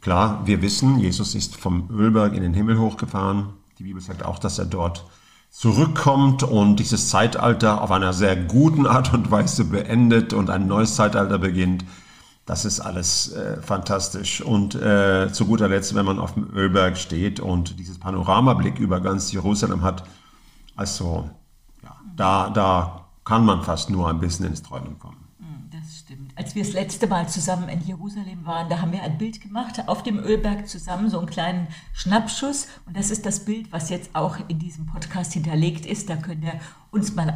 klar, 0.00 0.42
wir 0.46 0.62
wissen, 0.62 0.98
Jesus 0.98 1.34
ist 1.34 1.56
vom 1.56 1.88
Ölberg 1.90 2.34
in 2.34 2.42
den 2.42 2.54
Himmel 2.54 2.78
hochgefahren. 2.78 3.50
Die 3.78 3.84
Bibel 3.84 4.00
sagt 4.00 4.24
auch, 4.24 4.38
dass 4.38 4.58
er 4.58 4.66
dort 4.66 5.04
zurückkommt 5.50 6.44
und 6.44 6.76
dieses 6.76 7.08
Zeitalter 7.08 7.82
auf 7.82 7.90
einer 7.90 8.12
sehr 8.12 8.36
guten 8.36 8.86
Art 8.86 9.12
und 9.12 9.30
Weise 9.30 9.64
beendet 9.64 10.32
und 10.32 10.48
ein 10.48 10.68
neues 10.68 10.94
Zeitalter 10.94 11.38
beginnt. 11.38 11.84
Das 12.46 12.64
ist 12.64 12.80
alles 12.80 13.32
äh, 13.32 13.60
fantastisch. 13.60 14.40
Und 14.40 14.74
äh, 14.74 15.32
zu 15.32 15.46
guter 15.46 15.68
Letzt, 15.68 15.94
wenn 15.94 16.06
man 16.06 16.18
auf 16.18 16.34
dem 16.34 16.50
Ölberg 16.54 16.96
steht 16.98 17.40
und 17.40 17.78
dieses 17.78 17.98
Panoramablick 17.98 18.78
über 18.78 19.00
ganz 19.00 19.32
Jerusalem 19.32 19.82
hat, 19.82 20.04
also 20.76 21.30
ja, 21.82 21.96
da, 22.16 22.50
da 22.50 22.99
kann 23.30 23.44
man 23.44 23.62
fast 23.62 23.90
nur 23.90 24.08
ein 24.08 24.18
bisschen 24.18 24.46
ins 24.46 24.60
Träumen 24.60 24.98
kommen. 24.98 25.28
Als 26.34 26.56
wir 26.56 26.64
das 26.64 26.72
letzte 26.72 27.06
Mal 27.06 27.28
zusammen 27.28 27.68
in 27.68 27.80
Jerusalem 27.80 28.44
waren, 28.44 28.68
da 28.68 28.80
haben 28.80 28.90
wir 28.90 29.04
ein 29.04 29.18
Bild 29.18 29.40
gemacht 29.40 29.84
auf 29.86 30.02
dem 30.02 30.18
Ölberg 30.18 30.66
zusammen, 30.66 31.08
so 31.08 31.18
einen 31.18 31.28
kleinen 31.28 31.68
Schnappschuss. 31.92 32.66
Und 32.86 32.96
das 32.96 33.12
ist 33.12 33.24
das 33.24 33.44
Bild, 33.44 33.70
was 33.70 33.88
jetzt 33.88 34.16
auch 34.16 34.38
in 34.48 34.58
diesem 34.58 34.86
Podcast 34.86 35.32
hinterlegt 35.32 35.86
ist. 35.86 36.10
Da 36.10 36.16
könnt 36.16 36.42
ihr 36.42 36.58
uns 36.90 37.14
mal 37.14 37.30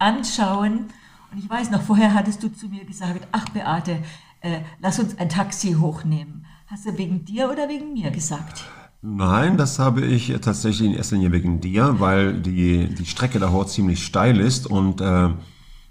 anschauen. 0.00 0.88
Und 1.30 1.38
ich 1.38 1.48
weiß 1.48 1.70
noch, 1.70 1.82
vorher 1.82 2.14
hattest 2.14 2.42
du 2.42 2.48
zu 2.48 2.66
mir 2.66 2.84
gesagt, 2.84 3.28
ach 3.30 3.48
Beate, 3.50 4.02
äh, 4.40 4.62
lass 4.80 4.98
uns 4.98 5.18
ein 5.18 5.28
Taxi 5.28 5.74
hochnehmen. 5.74 6.46
Hast 6.66 6.84
du 6.84 6.98
wegen 6.98 7.24
dir 7.24 7.48
oder 7.48 7.68
wegen 7.68 7.92
mir 7.92 8.10
gesagt? 8.10 8.64
Nein, 9.00 9.56
das 9.56 9.78
habe 9.78 10.04
ich 10.04 10.34
tatsächlich 10.40 10.88
in 10.88 10.94
erster 10.94 11.16
Linie 11.16 11.32
wegen 11.32 11.60
dir, 11.60 12.00
weil 12.00 12.34
die, 12.34 12.92
die 12.92 13.06
Strecke 13.06 13.38
da 13.38 13.50
hoch 13.50 13.66
ziemlich 13.66 14.04
steil 14.04 14.40
ist 14.40 14.66
und 14.66 15.00
äh, 15.00 15.28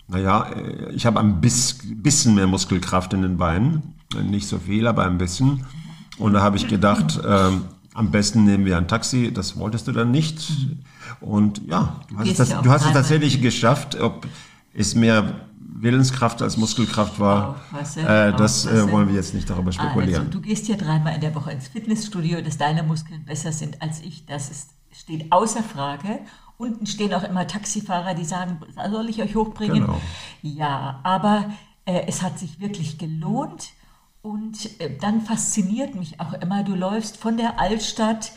naja, 0.10 0.48
ich 0.94 1.06
habe 1.06 1.20
ein 1.20 1.42
bisschen 1.42 2.36
mehr 2.36 2.48
Muskelkraft 2.48 3.14
in 3.14 3.22
den 3.22 3.38
Beinen. 3.38 3.94
Nicht 4.24 4.48
so 4.48 4.58
viel, 4.58 4.88
aber 4.88 5.04
ein 5.04 5.18
bisschen. 5.18 5.66
Und 6.18 6.34
da 6.34 6.42
habe 6.42 6.56
ich 6.56 6.68
gedacht, 6.68 7.20
äh, 7.24 7.50
am 7.94 8.12
besten 8.12 8.46
nehmen 8.46 8.66
wir 8.66 8.78
ein 8.78 8.88
Taxi. 8.88 9.34
Das 9.34 9.58
wolltest 9.58 9.88
du 9.88 9.92
dann 9.92 10.12
nicht. 10.12 10.52
Und 11.20 11.62
ja, 11.68 12.00
du 12.10 12.20
hast, 12.20 12.40
das, 12.40 12.50
du 12.50 12.70
hast 12.70 12.86
es 12.86 12.94
tatsächlich 12.94 13.42
geschafft. 13.42 14.00
Ob 14.00 14.26
es 14.74 14.96
mehr 14.96 15.47
Willenskraft 15.80 16.42
als 16.42 16.58
Muskelkraft 16.58 17.20
war, 17.20 17.62
äh, 17.96 18.34
das 18.34 18.66
äh, 18.66 18.92
wollen 18.92 19.10
wir 19.10 19.16
jetzt 19.16 19.34
nicht 19.34 19.50
darüber 19.50 19.72
spekulieren. 19.72 20.28
Also, 20.28 20.32
du 20.32 20.42
gehst 20.42 20.68
ja 20.68 20.76
dreimal 20.76 21.14
in 21.16 21.22
der 21.22 21.36
Woche 21.36 21.52
ins 21.52 21.68
Fitnessstudio, 21.68 22.42
dass 22.42 22.58
deine 22.58 22.84
Muskeln 22.84 23.26
besser 23.26 23.52
sind 23.52 23.82
als 23.82 24.02
ich. 24.02 24.26
Das 24.26 24.50
ist, 24.50 24.72
steht 24.92 25.32
außer 25.32 25.62
Frage. 25.62 26.20
Unten 26.58 26.88
stehen 26.88 27.14
auch 27.14 27.24
immer 27.24 27.46
Taxifahrer, 27.46 28.16
die 28.16 28.26
sagen, 28.26 28.60
soll 28.90 29.10
ich 29.10 29.22
euch 29.22 29.36
hochbringen? 29.36 29.82
Genau. 29.82 30.02
Ja, 30.42 31.00
aber 31.04 31.52
äh, 31.86 32.04
es 32.08 32.24
hat 32.24 32.40
sich 32.40 32.60
wirklich 32.60 32.98
gelohnt. 32.98 33.70
Und 34.24 34.82
äh, 34.82 34.98
dann 35.00 35.22
fasziniert 35.22 35.94
mich 35.94 36.20
auch 36.20 36.34
immer, 36.34 36.64
du 36.64 36.74
läufst 36.74 37.18
von 37.18 37.38
der 37.38 37.60
Altstadt 37.60 38.32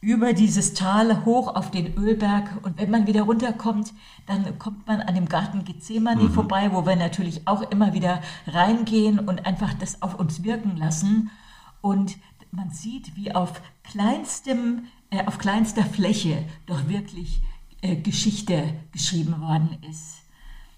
über 0.00 0.32
dieses 0.32 0.72
Tal 0.72 1.24
hoch 1.24 1.54
auf 1.54 1.70
den 1.70 1.96
Ölberg 1.98 2.48
und 2.62 2.78
wenn 2.78 2.90
man 2.90 3.06
wieder 3.06 3.22
runterkommt, 3.22 3.92
dann 4.26 4.58
kommt 4.58 4.86
man 4.86 5.00
an 5.00 5.14
dem 5.14 5.28
Garten 5.28 5.64
Gethsemane 5.64 6.22
mhm. 6.22 6.32
vorbei, 6.32 6.70
wo 6.72 6.86
wir 6.86 6.96
natürlich 6.96 7.46
auch 7.46 7.70
immer 7.70 7.92
wieder 7.92 8.22
reingehen 8.46 9.18
und 9.18 9.44
einfach 9.44 9.74
das 9.74 10.00
auf 10.00 10.14
uns 10.14 10.42
wirken 10.42 10.76
lassen. 10.76 11.30
Und 11.82 12.16
man 12.50 12.70
sieht, 12.70 13.14
wie 13.16 13.32
auf 13.32 13.60
kleinstem 13.82 14.86
äh, 15.10 15.26
auf 15.26 15.38
kleinster 15.38 15.84
Fläche 15.84 16.44
doch 16.66 16.88
wirklich 16.88 17.42
äh, 17.82 17.96
Geschichte 17.96 18.74
geschrieben 18.92 19.40
worden 19.40 19.76
ist. 19.88 20.19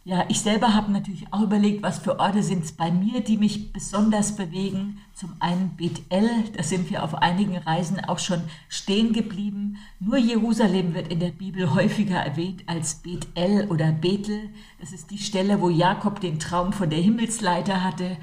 Ja, 0.05 0.25
ich 0.29 0.41
selber 0.41 0.75
habe 0.75 0.91
natürlich 0.91 1.33
auch 1.33 1.43
überlegt, 1.43 1.85
was 1.85 2.01
für 2.01 2.19
Orte 2.19 2.43
sind 2.43 2.65
es 2.65 2.73
bei 2.73 2.91
mir, 2.91 3.21
die 3.21 3.37
mich 3.37 3.73
besonders 3.73 4.35
bewegen. 4.35 4.99
Zum 5.15 5.33
einen 5.39 5.77
Bethel, 5.77 6.29
da 6.57 6.65
sind 6.65 6.91
wir 6.91 7.05
auf 7.05 7.15
einigen 7.15 7.57
Reisen 7.57 8.01
auch 8.01 8.19
schon 8.19 8.43
stehen 8.69 9.13
geblieben. 9.13 9.79
Nur 10.01 10.17
Jerusalem 10.17 10.95
wird 10.95 11.13
in 11.13 11.21
der 11.21 11.31
Bibel 11.31 11.73
häufiger 11.73 12.17
erwähnt 12.17 12.65
als 12.67 12.97
Bethel 12.97 13.69
oder 13.71 13.93
Bethel. 13.93 14.51
Das 14.81 14.91
ist 14.91 15.13
die 15.13 15.19
Stelle, 15.19 15.61
wo 15.61 15.71
Jakob 15.71 16.21
den 16.21 16.41
Traum 16.41 16.73
von 16.73 16.91
der 16.91 17.01
Himmelsleiter 17.01 17.85
hatte. 17.85 18.17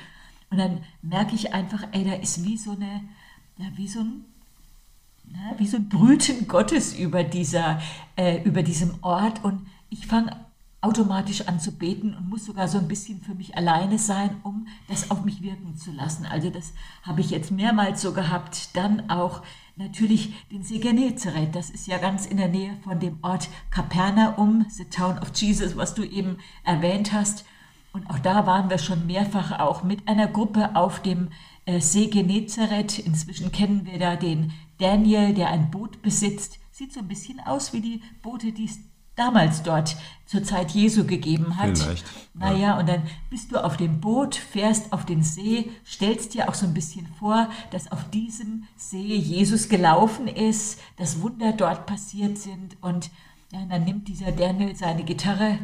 Und 0.50 0.58
dann 0.58 0.80
merke 1.02 1.34
ich 1.34 1.54
einfach, 1.54 1.84
ey, 1.94 2.04
da 2.04 2.16
ist 2.16 2.44
wie 2.44 2.58
so 2.58 2.72
eine, 2.72 3.04
ja, 3.58 3.68
wie 3.76 3.88
so 3.88 4.02
ein 4.02 4.26
wie 5.58 5.68
so 5.68 5.78
ein 5.78 5.90
Brüten 5.90 6.48
Gottes 6.48 6.98
über, 6.98 7.24
dieser, 7.24 7.80
äh, 8.16 8.42
über 8.44 8.64
diesem 8.64 8.96
Ort. 9.04 9.44
Und 9.44 9.68
ich 9.92 10.08
fange 10.08 10.36
automatisch 10.82 11.48
an 11.48 11.60
zu 11.60 11.74
beten 11.74 12.14
und 12.14 12.30
muss 12.30 12.46
sogar 12.46 12.68
so 12.68 12.78
ein 12.78 12.88
bisschen 12.88 13.22
für 13.22 13.36
mich 13.36 13.58
alleine 13.58 14.00
sein, 14.00 14.38
um 14.44 14.68
das 14.88 15.12
auf 15.12 15.26
mich 15.26 15.42
wirken 15.42 15.76
zu 15.76 15.92
lassen. 15.92 16.26
Also 16.26 16.50
das 16.50 16.74
habe 17.04 17.22
ich 17.22 17.32
jetzt 17.32 17.52
mehrmals 17.52 18.02
so 18.02 18.14
gehabt. 18.14 18.76
Dann 18.76 19.10
auch 19.10 19.44
natürlich 19.76 20.34
den 20.52 20.64
See 20.64 20.80
Genezareth. 20.80 21.54
Das 21.54 21.70
ist 21.70 21.88
ja 21.88 21.98
ganz 21.98 22.26
in 22.26 22.38
der 22.38 22.48
Nähe 22.48 22.78
von 22.84 23.00
dem 23.00 23.18
Ort 23.24 23.50
Kapernaum, 23.72 24.66
the 24.70 24.86
Town 24.86 25.20
of 25.20 25.32
Jesus, 25.36 25.76
was 25.76 25.96
du 25.96 26.04
eben 26.04 26.38
erwähnt 26.64 27.12
hast. 27.12 27.46
Und 27.92 28.10
auch 28.10 28.20
da 28.20 28.46
waren 28.46 28.70
wir 28.70 28.78
schon 28.78 29.06
mehrfach 29.06 29.60
auch 29.60 29.84
mit 29.84 30.08
einer 30.08 30.28
Gruppe 30.28 30.76
auf 30.76 31.02
dem 31.02 31.30
äh, 31.66 31.82
See 31.82 32.08
Genezareth. 32.08 33.00
Inzwischen 33.00 33.52
kennen 33.52 33.86
wir 33.86 34.00
da 34.00 34.16
den 34.16 34.54
Daniel, 34.78 35.34
der 35.34 35.50
ein 35.50 35.72
Boot 35.72 36.02
besitzt. 36.02 36.60
Sieht 36.72 36.94
so 36.94 37.02
ein 37.02 37.08
bisschen 37.08 37.42
aus 37.42 37.74
wie 37.74 37.82
die 37.82 38.02
Boote, 38.22 38.54
die 38.54 38.66
es 38.66 38.80
damals 39.20 39.64
dort 39.64 39.98
zur 40.26 40.44
Zeit 40.44 40.72
Jesu 40.72 41.06
gegeben 41.06 41.58
hat. 41.58 41.78
Vielleicht. 41.78 42.06
Naja, 42.34 42.60
ja. 42.60 42.80
und 42.80 42.88
dann 42.88 43.04
bist 43.30 43.52
du 43.52 43.64
auf 43.64 43.78
dem 43.78 44.00
Boot, 44.00 44.36
fährst 44.36 44.94
auf 44.94 45.06
den 45.06 45.24
See, 45.24 45.72
stellst 45.86 46.34
dir 46.34 46.48
auch 46.48 46.54
so 46.54 46.66
ein 46.66 46.74
bisschen 46.74 47.08
vor, 47.20 47.50
dass 47.72 47.92
auf 47.92 48.10
diesem 48.12 48.64
See 48.78 49.16
Jesus 49.16 49.70
gelaufen 49.70 50.28
ist, 50.28 50.80
dass 50.98 51.22
Wunder 51.22 51.52
dort 51.52 51.86
passiert 51.86 52.38
sind 52.38 52.78
und 52.82 53.10
ja, 53.52 53.66
dann 53.66 53.84
nimmt 53.84 54.08
dieser 54.08 54.32
Daniel 54.32 54.76
seine 54.76 55.04
Gitarre 55.04 55.58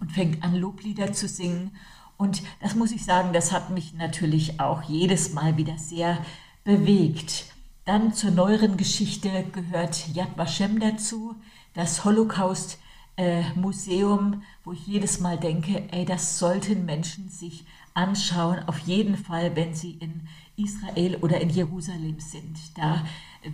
und 0.00 0.12
fängt 0.12 0.42
an, 0.44 0.54
Loblieder 0.54 1.12
zu 1.12 1.26
singen. 1.26 1.72
Und 2.16 2.42
das 2.60 2.74
muss 2.74 2.92
ich 2.92 3.04
sagen, 3.04 3.32
das 3.32 3.52
hat 3.52 3.70
mich 3.70 3.94
natürlich 3.94 4.60
auch 4.60 4.82
jedes 4.82 5.32
Mal 5.32 5.56
wieder 5.56 5.76
sehr 5.76 6.18
bewegt. 6.64 7.46
Dann 7.84 8.12
zur 8.12 8.30
neueren 8.30 8.76
Geschichte 8.76 9.44
gehört 9.52 10.08
Yad 10.14 10.36
Vashem 10.36 10.78
dazu, 10.78 11.34
das 11.74 12.04
Holocaust-Museum, 12.04 14.34
äh, 14.34 14.38
wo 14.64 14.72
ich 14.72 14.86
jedes 14.86 15.20
Mal 15.20 15.38
denke, 15.38 15.84
ey, 15.92 16.04
das 16.04 16.38
sollten 16.38 16.84
Menschen 16.84 17.28
sich 17.28 17.64
anschauen, 17.94 18.58
auf 18.66 18.78
jeden 18.80 19.16
Fall, 19.16 19.56
wenn 19.56 19.74
sie 19.74 19.92
in 19.92 20.28
Israel 20.56 21.16
oder 21.16 21.40
in 21.40 21.50
Jerusalem 21.50 22.20
sind. 22.20 22.76
Da 22.76 23.04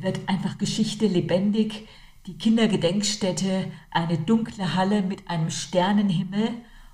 wird 0.00 0.20
einfach 0.28 0.58
Geschichte 0.58 1.06
lebendig 1.06 1.86
die 2.26 2.38
Kindergedenkstätte 2.38 3.70
eine 3.90 4.18
dunkle 4.18 4.74
Halle 4.74 5.02
mit 5.02 5.28
einem 5.28 5.50
Sternenhimmel. 5.50 6.48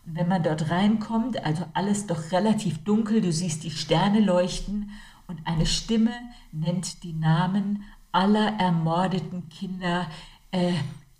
Und 0.07 0.17
wenn 0.17 0.29
man 0.29 0.43
dort 0.43 0.71
reinkommt, 0.71 1.45
also 1.45 1.65
alles 1.75 2.07
doch 2.07 2.33
relativ 2.33 2.83
dunkel, 2.85 3.21
du 3.21 3.33
siehst 3.33 3.63
die 3.63 3.71
Sterne 3.71 4.21
leuchten 4.21 4.91
und 5.29 5.47
eine 5.47 5.67
Stimme 5.67 6.13
nennt 6.51 7.05
die 7.05 7.13
Namen 7.13 7.85
aller 8.11 8.59
ermordeten 8.59 9.49
Kinder, 9.49 10.09
äh, 10.51 10.73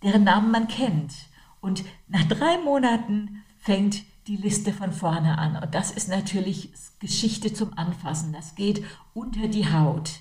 deren 0.03 0.25
Namen 0.25 0.51
man 0.51 0.69
kennt. 0.69 1.15
Und 1.61 1.85
nach 2.09 2.25
drei 2.25 2.59
Monaten 2.59 3.43
fängt 3.59 4.03
die 4.27 4.37
Liste 4.37 4.73
von 4.73 4.93
vorne 4.93 5.39
an. 5.39 5.57
Und 5.57 5.75
das 5.75 5.91
ist 5.91 6.09
natürlich 6.09 6.71
Geschichte 7.01 7.53
zum 7.53 7.77
Anfassen. 7.77 8.33
Das 8.33 8.55
geht 8.55 8.85
unter 9.15 9.49
die 9.49 9.73
Haut. 9.73 10.21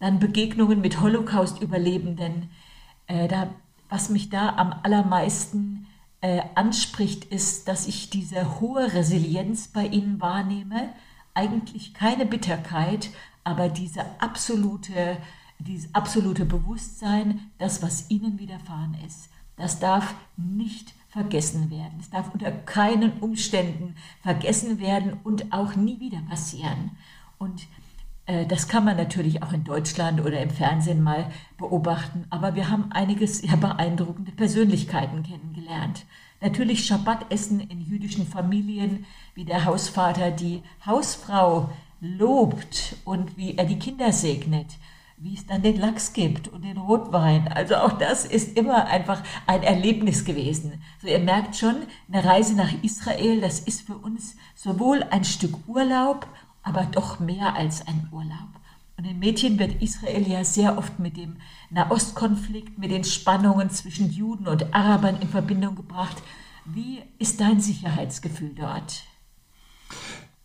Dann 0.00 0.18
Begegnungen 0.18 0.80
mit 0.80 1.00
Holocaust-Überlebenden, 1.00 2.50
äh, 3.06 3.28
da, 3.28 3.50
was 3.88 4.08
mich 4.08 4.30
da 4.30 4.56
am 4.56 4.74
allermeisten 4.82 5.86
äh, 6.22 6.40
anspricht, 6.54 7.24
ist, 7.24 7.68
dass 7.68 7.86
ich 7.86 8.10
diese 8.10 8.60
hohe 8.60 8.92
Resilienz 8.94 9.68
bei 9.68 9.86
ihnen 9.86 10.20
wahrnehme. 10.20 10.88
Eigentlich 11.34 11.94
keine 11.94 12.26
Bitterkeit, 12.26 13.10
aber 13.44 13.68
diese 13.68 14.04
absolute, 14.20 15.18
dieses 15.64 15.94
absolute 15.94 16.44
Bewusstsein, 16.44 17.50
das, 17.58 17.82
was 17.82 18.10
ihnen 18.10 18.38
widerfahren 18.38 18.96
ist, 19.06 19.28
das 19.56 19.78
darf 19.78 20.14
nicht 20.36 20.94
vergessen 21.08 21.70
werden. 21.70 21.98
Es 22.00 22.10
darf 22.10 22.32
unter 22.32 22.50
keinen 22.50 23.18
Umständen 23.18 23.94
vergessen 24.22 24.80
werden 24.80 25.18
und 25.24 25.52
auch 25.52 25.76
nie 25.76 26.00
wieder 26.00 26.20
passieren. 26.28 26.92
Und 27.38 27.66
äh, 28.26 28.46
das 28.46 28.66
kann 28.66 28.84
man 28.84 28.96
natürlich 28.96 29.42
auch 29.42 29.52
in 29.52 29.64
Deutschland 29.64 30.20
oder 30.20 30.40
im 30.40 30.50
Fernsehen 30.50 31.02
mal 31.02 31.30
beobachten, 31.58 32.24
aber 32.30 32.54
wir 32.54 32.70
haben 32.70 32.90
einige 32.92 33.26
sehr 33.26 33.56
beeindruckende 33.56 34.32
Persönlichkeiten 34.32 35.22
kennengelernt. 35.22 36.06
Natürlich 36.40 36.86
Schabbatessen 36.86 37.60
in 37.60 37.80
jüdischen 37.80 38.26
Familien, 38.26 39.04
wie 39.34 39.44
der 39.44 39.64
Hausvater 39.64 40.30
die 40.30 40.62
Hausfrau 40.84 41.70
lobt 42.00 42.96
und 43.04 43.36
wie 43.36 43.56
er 43.56 43.64
die 43.64 43.78
Kinder 43.78 44.12
segnet. 44.12 44.66
Wie 45.22 45.34
es 45.34 45.46
dann 45.46 45.62
den 45.62 45.78
Lachs 45.78 46.12
gibt 46.12 46.48
und 46.48 46.64
den 46.64 46.76
Rotwein. 46.76 47.46
Also 47.46 47.76
auch 47.76 47.92
das 47.92 48.24
ist 48.24 48.56
immer 48.58 48.86
einfach 48.86 49.22
ein 49.46 49.62
Erlebnis 49.62 50.24
gewesen. 50.24 50.82
So 51.00 51.06
ihr 51.06 51.20
merkt 51.20 51.56
schon, 51.56 51.76
eine 52.12 52.24
Reise 52.24 52.56
nach 52.56 52.72
Israel, 52.82 53.40
das 53.40 53.60
ist 53.60 53.82
für 53.82 53.96
uns 53.96 54.34
sowohl 54.56 55.04
ein 55.10 55.22
Stück 55.24 55.54
Urlaub, 55.68 56.26
aber 56.64 56.88
doch 56.90 57.20
mehr 57.20 57.54
als 57.54 57.86
ein 57.86 58.08
Urlaub. 58.10 58.48
Und 58.96 59.06
den 59.06 59.20
Mädchen 59.20 59.58
wird 59.60 59.80
Israel 59.80 60.26
ja 60.28 60.44
sehr 60.44 60.76
oft 60.76 60.98
mit 60.98 61.16
dem 61.16 61.36
Nahostkonflikt, 61.70 62.78
mit 62.78 62.90
den 62.90 63.04
Spannungen 63.04 63.70
zwischen 63.70 64.10
Juden 64.10 64.48
und 64.48 64.74
Arabern 64.74 65.20
in 65.20 65.28
Verbindung 65.28 65.76
gebracht. 65.76 66.16
Wie 66.64 67.00
ist 67.18 67.40
dein 67.40 67.60
Sicherheitsgefühl 67.60 68.54
dort? 68.56 69.04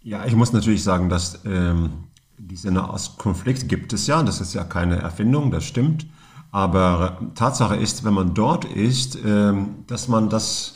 Ja, 0.01 0.25
ich 0.25 0.36
muss 0.36 0.53
natürlich 0.53 0.84
sagen, 0.84 1.10
dass 1.10 1.43
ähm, 1.46 2.07
dieser 2.38 2.72
Nahostkonflikt 2.72 3.67
gibt 3.67 3.94
es 3.94 4.08
ja. 4.08 4.22
Das 4.24 4.41
ist 4.41 4.53
ja 4.53 4.63
keine 4.63 4.98
Erfindung, 4.98 5.51
das 5.51 5.65
stimmt. 5.65 6.06
Aber 6.51 7.20
Tatsache 7.36 7.75
ist, 7.75 8.03
wenn 8.03 8.13
man 8.13 8.34
dort 8.34 8.65
ist, 8.65 9.17
ähm, 9.25 9.84
dass 9.88 10.08
man 10.08 10.29
das 10.29 10.75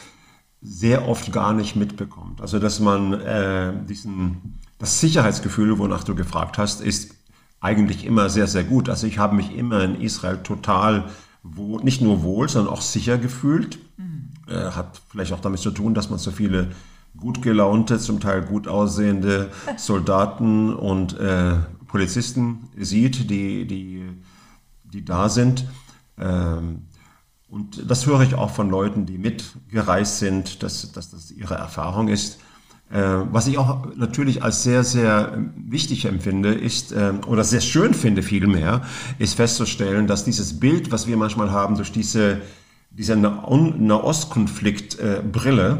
sehr 0.62 1.08
oft 1.08 1.32
gar 1.32 1.54
nicht 1.54 1.76
mitbekommt. 1.76 2.42
Also 2.42 2.60
dass 2.60 2.80
man 2.80 3.14
äh, 3.14 3.74
diesen, 3.88 4.60
das 4.78 5.00
Sicherheitsgefühl, 5.00 5.80
wonach 5.80 6.04
du 6.04 6.14
gefragt 6.14 6.58
hast, 6.58 6.82
ist 6.82 7.16
eigentlich 7.62 8.06
immer 8.06 8.30
sehr, 8.30 8.48
sehr 8.48 8.64
gut. 8.64 8.90
Also 8.90 9.08
ich 9.08 9.18
habe 9.18 9.36
mich 9.36 9.56
immer 9.56 9.84
in 9.84 10.02
Israel 10.02 10.44
total 10.44 11.10
wohl, 11.44 11.84
nicht 11.84 12.02
nur 12.02 12.22
wohl, 12.24 12.50
sondern 12.50 12.74
auch 12.74 12.82
sicher 12.82 13.18
gefühlt. 13.18 13.80
Mhm. 13.98 14.30
Äh, 14.48 14.72
hat 14.72 15.02
vielleicht 15.10 15.34
auch 15.34 15.40
damit 15.40 15.60
zu 15.60 15.72
tun, 15.72 15.94
dass 15.94 16.10
man 16.10 16.20
so 16.20 16.32
viele 16.32 16.70
gut 17.18 17.42
gelaunte, 17.42 17.98
zum 18.00 18.20
Teil 18.20 18.42
gut 18.42 18.68
aussehende 18.68 19.52
Soldaten 19.78 20.74
und 20.74 21.18
äh, 21.20 21.54
Polizisten 21.88 22.70
sieht, 22.78 23.30
die, 23.30 23.66
die, 23.68 24.10
die 24.84 25.06
da 25.06 25.30
sind. 25.30 25.68
Ähm, 26.18 26.88
und 27.50 27.90
das 27.90 28.08
höre 28.08 28.22
ich 28.22 28.36
auch 28.36 28.52
von 28.52 28.70
Leuten, 28.70 29.06
die 29.06 29.18
mitgereist 29.18 30.20
sind, 30.20 30.64
dass, 30.64 30.94
dass 30.94 31.12
das 31.12 31.32
ihre 31.32 31.56
Erfahrung 31.56 32.08
ist. 32.08 32.40
Äh, 32.90 33.02
was 33.32 33.48
ich 33.48 33.58
auch 33.58 33.94
natürlich 33.96 34.42
als 34.44 34.64
sehr, 34.64 34.86
sehr 34.86 35.38
wichtig 35.56 36.06
empfinde, 36.06 36.54
ist, 36.54 36.94
äh, 36.94 37.14
oder 37.28 37.44
sehr 37.44 37.62
schön 37.62 37.94
finde 37.94 38.24
vielmehr, 38.24 38.82
ist 39.20 39.36
festzustellen, 39.36 40.08
dass 40.08 40.24
dieses 40.24 40.60
Bild, 40.60 40.92
was 40.92 41.06
wir 41.08 41.18
manchmal 41.18 41.52
haben 41.52 41.76
durch 41.76 41.92
diese, 41.92 42.42
diese 42.90 43.16
Nahostkonflikt-Brille, 43.16 45.72
äh, 45.72 45.78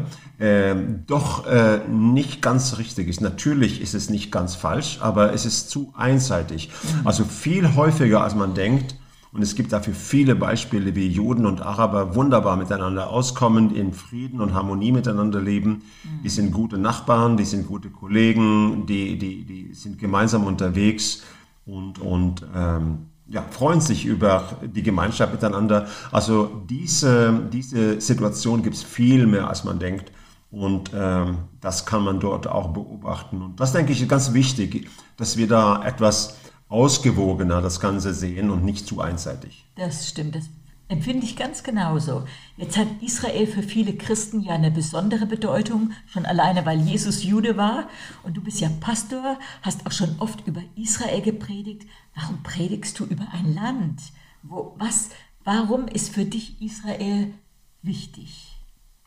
doch 1.06 1.46
äh, 1.46 1.80
nicht 1.88 2.42
ganz 2.42 2.78
richtig 2.78 3.08
ist. 3.08 3.20
Natürlich 3.20 3.80
ist 3.80 3.94
es 3.94 4.10
nicht 4.10 4.32
ganz 4.32 4.56
falsch, 4.56 4.98
aber 5.00 5.32
es 5.32 5.46
ist 5.46 5.70
zu 5.70 5.92
einseitig. 5.96 6.68
Mhm. 6.68 7.06
Also 7.06 7.24
viel 7.24 7.76
häufiger, 7.76 8.22
als 8.22 8.34
man 8.34 8.54
denkt, 8.54 8.96
und 9.32 9.40
es 9.40 9.54
gibt 9.54 9.72
dafür 9.72 9.94
viele 9.94 10.34
Beispiele, 10.34 10.94
wie 10.94 11.08
Juden 11.08 11.46
und 11.46 11.62
Araber 11.62 12.14
wunderbar 12.14 12.56
miteinander 12.56 13.08
auskommen, 13.08 13.74
in 13.74 13.94
Frieden 13.94 14.42
und 14.42 14.52
Harmonie 14.52 14.92
miteinander 14.92 15.40
leben. 15.40 15.82
Die 16.22 16.28
sind 16.28 16.52
gute 16.52 16.76
Nachbarn, 16.76 17.38
die 17.38 17.46
sind 17.46 17.66
gute 17.66 17.88
Kollegen, 17.88 18.84
die, 18.84 19.16
die, 19.16 19.44
die 19.44 19.72
sind 19.72 19.98
gemeinsam 19.98 20.44
unterwegs 20.44 21.22
und, 21.64 21.98
und 21.98 22.46
ähm, 22.54 23.06
ja, 23.26 23.42
freuen 23.50 23.80
sich 23.80 24.04
über 24.04 24.58
die 24.62 24.82
Gemeinschaft 24.82 25.32
miteinander. 25.32 25.86
Also 26.10 26.64
diese, 26.68 27.48
diese 27.50 28.02
Situation 28.02 28.62
gibt 28.62 28.76
es 28.76 28.82
viel 28.82 29.26
mehr, 29.26 29.48
als 29.48 29.64
man 29.64 29.78
denkt. 29.78 30.12
Und 30.52 30.90
ähm, 30.94 31.38
das 31.62 31.86
kann 31.86 32.04
man 32.04 32.20
dort 32.20 32.46
auch 32.46 32.68
beobachten. 32.68 33.40
Und 33.40 33.58
das 33.58 33.72
denke 33.72 33.92
ich 33.92 34.02
ist 34.02 34.08
ganz 34.08 34.34
wichtig, 34.34 34.88
dass 35.16 35.38
wir 35.38 35.48
da 35.48 35.82
etwas 35.82 36.36
ausgewogener 36.68 37.62
das 37.62 37.80
Ganze 37.80 38.12
sehen 38.12 38.50
und 38.50 38.62
nicht 38.62 38.86
zu 38.86 39.00
einseitig. 39.00 39.64
Das 39.76 40.08
stimmt, 40.08 40.34
das 40.34 40.44
empfinde 40.88 41.24
ich 41.24 41.36
ganz 41.36 41.62
genauso. 41.62 42.24
Jetzt 42.58 42.76
hat 42.76 42.86
Israel 43.00 43.46
für 43.46 43.62
viele 43.62 43.94
Christen 43.94 44.42
ja 44.42 44.52
eine 44.52 44.70
besondere 44.70 45.24
Bedeutung, 45.24 45.92
schon 46.06 46.26
alleine 46.26 46.66
weil 46.66 46.80
Jesus 46.80 47.24
Jude 47.24 47.56
war 47.56 47.88
und 48.22 48.36
du 48.36 48.42
bist 48.42 48.60
ja 48.60 48.68
Pastor, 48.80 49.38
hast 49.62 49.86
auch 49.86 49.92
schon 49.92 50.16
oft 50.18 50.46
über 50.46 50.60
Israel 50.76 51.22
gepredigt. 51.22 51.86
Warum 52.14 52.42
predigst 52.42 52.98
du 52.98 53.06
über 53.06 53.26
ein 53.32 53.54
Land? 53.54 54.02
Wo, 54.42 54.74
was, 54.78 55.08
warum 55.44 55.88
ist 55.88 56.14
für 56.14 56.26
dich 56.26 56.60
Israel 56.60 57.32
wichtig? 57.80 58.61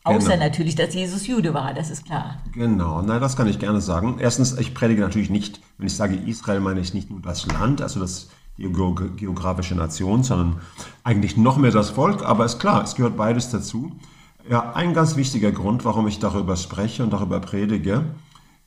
Außer 0.06 0.34
genau. 0.34 0.44
natürlich, 0.44 0.76
dass 0.76 0.94
Jesus 0.94 1.26
Jude 1.26 1.52
war, 1.52 1.74
das 1.74 1.90
ist 1.90 2.06
klar. 2.06 2.36
Genau, 2.52 3.02
na, 3.02 3.18
das 3.18 3.36
kann 3.36 3.48
ich 3.48 3.58
gerne 3.58 3.80
sagen. 3.80 4.18
Erstens, 4.20 4.56
ich 4.56 4.72
predige 4.72 5.02
natürlich 5.02 5.30
nicht, 5.30 5.60
wenn 5.78 5.88
ich 5.88 5.96
sage 5.96 6.14
Israel, 6.14 6.60
meine 6.60 6.78
ich 6.78 6.94
nicht 6.94 7.10
nur 7.10 7.20
das 7.20 7.44
Land, 7.46 7.82
also 7.82 7.98
das, 7.98 8.28
die 8.56 8.70
geografische 9.16 9.74
Nation, 9.74 10.22
sondern 10.22 10.60
eigentlich 11.02 11.36
noch 11.36 11.56
mehr 11.56 11.72
das 11.72 11.90
Volk. 11.90 12.24
Aber 12.24 12.44
ist 12.44 12.60
klar, 12.60 12.84
es 12.84 12.94
gehört 12.94 13.16
beides 13.16 13.50
dazu. 13.50 13.96
Ja, 14.48 14.74
ein 14.74 14.94
ganz 14.94 15.16
wichtiger 15.16 15.50
Grund, 15.50 15.84
warum 15.84 16.06
ich 16.06 16.20
darüber 16.20 16.54
spreche 16.54 17.02
und 17.02 17.12
darüber 17.12 17.40
predige, 17.40 18.04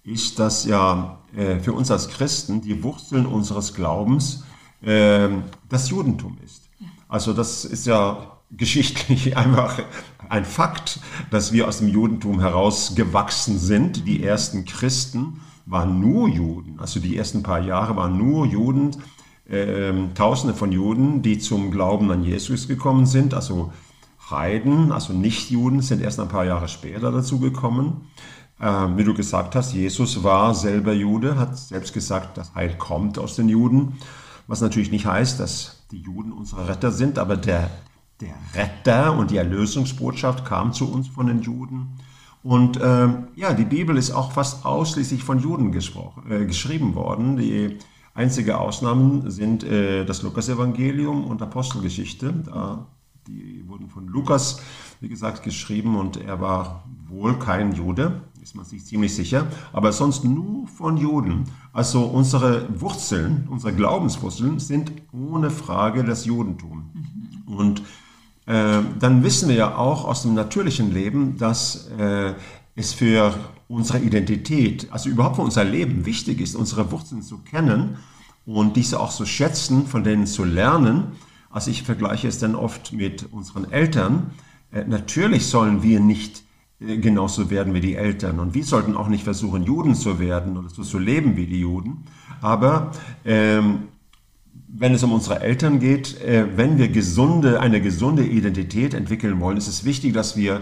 ist, 0.04 0.40
dass 0.40 0.66
ja 0.66 1.20
äh, 1.34 1.60
für 1.60 1.72
uns 1.72 1.90
als 1.90 2.10
Christen 2.10 2.60
die 2.62 2.84
Wurzeln 2.84 3.26
unseres 3.26 3.74
Glaubens 3.74 4.44
äh, 4.82 5.30
das 5.70 5.90
Judentum 5.90 6.38
ist. 6.44 6.70
Also 7.08 7.32
das 7.32 7.64
ist 7.64 7.86
ja 7.88 8.39
geschichtlich 8.52 9.38
einfach 9.38 9.80
ein 10.30 10.46
Fakt, 10.46 11.00
dass 11.32 11.52
wir 11.52 11.68
aus 11.68 11.80
dem 11.80 11.88
Judentum 11.88 12.40
herausgewachsen 12.40 13.58
sind. 13.58 14.08
Die 14.08 14.24
ersten 14.24 14.66
Christen 14.66 15.42
waren 15.66 16.00
nur 16.00 16.28
Juden, 16.28 16.80
also 16.80 17.00
die 17.00 17.16
ersten 17.16 17.44
paar 17.44 17.60
Jahre 17.60 17.96
waren 17.96 18.18
nur 18.18 18.46
Juden, 18.46 18.96
äh, 19.48 19.94
Tausende 20.16 20.56
von 20.56 20.72
Juden, 20.72 21.22
die 21.22 21.40
zum 21.40 21.72
Glauben 21.72 22.12
an 22.12 22.24
Jesus 22.24 22.68
gekommen 22.68 23.06
sind, 23.06 23.34
also 23.34 23.72
Heiden, 24.30 24.92
also 24.92 25.14
Nichtjuden, 25.14 25.82
sind 25.82 26.02
erst 26.02 26.20
ein 26.20 26.28
paar 26.28 26.46
Jahre 26.46 26.68
später 26.68 27.12
dazu 27.12 27.40
gekommen. 27.40 28.08
Ähm, 28.62 28.98
wie 28.98 29.04
du 29.04 29.14
gesagt 29.14 29.56
hast, 29.56 29.74
Jesus 29.74 30.24
war 30.24 30.54
selber 30.54 30.94
Jude, 30.94 31.38
hat 31.38 31.58
selbst 31.58 31.94
gesagt, 31.94 32.38
das 32.38 32.54
Heil 32.56 32.76
kommt 32.78 33.18
aus 33.18 33.36
den 33.36 33.48
Juden, 33.50 33.98
was 34.48 34.62
natürlich 34.62 34.92
nicht 34.92 35.06
heißt, 35.06 35.40
dass 35.40 35.86
die 35.92 36.02
Juden 36.02 36.32
unsere 36.32 36.68
Retter 36.68 36.92
sind, 36.92 37.18
aber 37.18 37.38
der 37.38 37.70
der 38.22 38.36
Retter 38.54 39.18
und 39.18 39.32
die 39.32 39.38
Erlösungsbotschaft 39.38 40.46
kam 40.46 40.74
zu 40.74 40.92
uns 40.92 41.08
von 41.08 41.28
den 41.28 41.42
Juden. 41.42 41.88
Und 42.44 42.78
äh, 42.78 43.10
ja, 43.36 43.54
die 43.54 43.66
Bibel 43.66 43.98
ist 43.98 44.12
auch 44.12 44.32
fast 44.32 44.66
ausschließlich 44.66 45.24
von 45.24 45.40
Juden 45.40 45.74
äh, 45.74 46.46
geschrieben 46.46 46.96
worden. 46.96 47.38
Die 47.38 47.78
einzige 48.14 48.60
Ausnahmen 48.60 49.30
sind 49.30 49.64
äh, 49.64 50.06
das 50.06 50.22
Lukasevangelium 50.22 51.26
und 51.26 51.42
Apostelgeschichte. 51.42 52.34
Da, 52.46 52.88
die 53.28 53.64
wurden 53.68 53.90
von 53.90 54.08
Lukas, 54.08 54.62
wie 55.02 55.10
gesagt, 55.10 55.44
geschrieben 55.44 55.98
und 55.98 56.18
er 56.18 56.40
war 56.40 56.84
wohl 57.08 57.38
kein 57.40 57.74
Jude, 57.74 58.22
ist 58.42 58.56
man 58.56 58.66
sich 58.66 58.86
ziemlich 58.86 59.16
sicher, 59.16 59.48
aber 59.74 59.92
sonst 59.92 60.24
nur 60.24 60.68
von 60.68 60.98
Juden. 60.98 61.44
Also 61.74 62.06
unsere 62.06 62.68
Wurzeln, 62.80 63.48
unsere 63.50 63.74
Glaubenswurzeln 63.74 64.60
sind 64.60 64.92
ohne 65.12 65.52
Frage 65.52 66.04
das 66.04 66.26
Judentum. 66.26 66.90
Mhm. 66.94 67.54
Und 67.56 67.84
dann 68.52 69.24
wissen 69.24 69.50
wir 69.50 69.56
ja 69.56 69.76
auch 69.76 70.06
aus 70.06 70.24
dem 70.24 70.34
natürlichen 70.34 70.92
Leben, 70.92 71.38
dass 71.38 71.88
äh, 72.00 72.34
es 72.76 72.94
für 72.94 73.36
unsere 73.68 74.00
Identität, 74.00 74.88
also 74.92 75.10
überhaupt 75.10 75.36
für 75.36 75.44
unser 75.44 75.64
Leben 75.64 76.06
wichtig 76.06 76.42
ist, 76.42 76.56
unsere 76.56 76.92
Wurzeln 76.92 77.22
zu 77.22 77.38
kennen 77.40 77.98
und 78.46 78.76
diese 78.76 79.00
auch 79.00 79.12
zu 79.12 79.28
schätzen, 79.28 79.86
von 79.86 80.04
denen 80.04 80.26
zu 80.26 80.44
lernen. 80.44 81.12
Also 81.52 81.70
ich 81.70 81.84
vergleiche 81.84 82.28
es 82.28 82.40
dann 82.40 82.56
oft 82.56 82.92
mit 82.92 83.32
unseren 83.32 83.72
Eltern. 83.72 84.32
Äh, 84.72 84.86
natürlich 84.86 85.46
sollen 85.46 85.84
wir 85.84 86.00
nicht 86.00 86.44
genauso 86.80 87.50
werden 87.50 87.74
wie 87.74 87.82
die 87.82 87.96
Eltern. 87.96 88.40
Und 88.40 88.54
wir 88.54 88.64
sollten 88.64 88.96
auch 88.96 89.10
nicht 89.10 89.26
versuchen, 89.26 89.64
Juden 89.64 89.96
zu 89.96 90.20
werden 90.20 90.58
oder 90.58 90.70
so 90.70 90.84
zu 90.84 90.98
leben 90.98 91.36
wie 91.36 91.46
die 91.46 91.60
Juden. 91.60 92.06
Aber 92.42 92.92
ähm, 93.26 93.89
wenn 94.72 94.94
es 94.94 95.04
um 95.04 95.12
unsere 95.12 95.42
Eltern 95.42 95.80
geht, 95.80 96.22
äh, 96.22 96.46
wenn 96.56 96.78
wir 96.78 96.90
gesunde, 96.90 97.60
eine 97.60 97.82
gesunde 97.82 98.26
Identität 98.26 98.94
entwickeln 98.94 99.40
wollen, 99.40 99.58
ist 99.58 99.68
es 99.68 99.84
wichtig, 99.84 100.14
dass 100.14 100.38
wir 100.38 100.62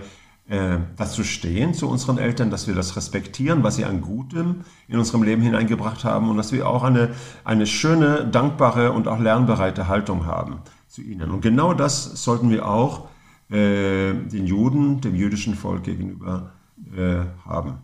äh, 0.49 0.77
dazu 0.95 1.23
stehen, 1.23 1.73
zu 1.73 1.89
unseren 1.89 2.17
Eltern, 2.17 2.49
dass 2.49 2.67
wir 2.67 2.75
das 2.75 2.95
respektieren, 2.95 3.63
was 3.63 3.75
sie 3.75 3.85
an 3.85 4.01
Gutem 4.01 4.61
in 4.87 4.97
unserem 4.97 5.23
Leben 5.23 5.41
hineingebracht 5.41 6.05
haben 6.05 6.29
und 6.29 6.37
dass 6.37 6.53
wir 6.53 6.69
auch 6.69 6.83
eine, 6.83 7.09
eine 7.43 7.67
schöne, 7.67 8.25
dankbare 8.25 8.93
und 8.93 9.07
auch 9.09 9.19
lernbereite 9.19 9.89
Haltung 9.89 10.25
haben 10.25 10.59
zu 10.87 11.01
ihnen. 11.01 11.31
Und 11.31 11.41
genau 11.41 11.73
das 11.73 12.23
sollten 12.23 12.49
wir 12.49 12.67
auch 12.67 13.09
äh, 13.49 14.13
den 14.13 14.47
Juden, 14.47 15.01
dem 15.01 15.15
jüdischen 15.15 15.53
Volk 15.55 15.83
gegenüber 15.83 16.53
äh, 16.95 17.25
haben. 17.45 17.79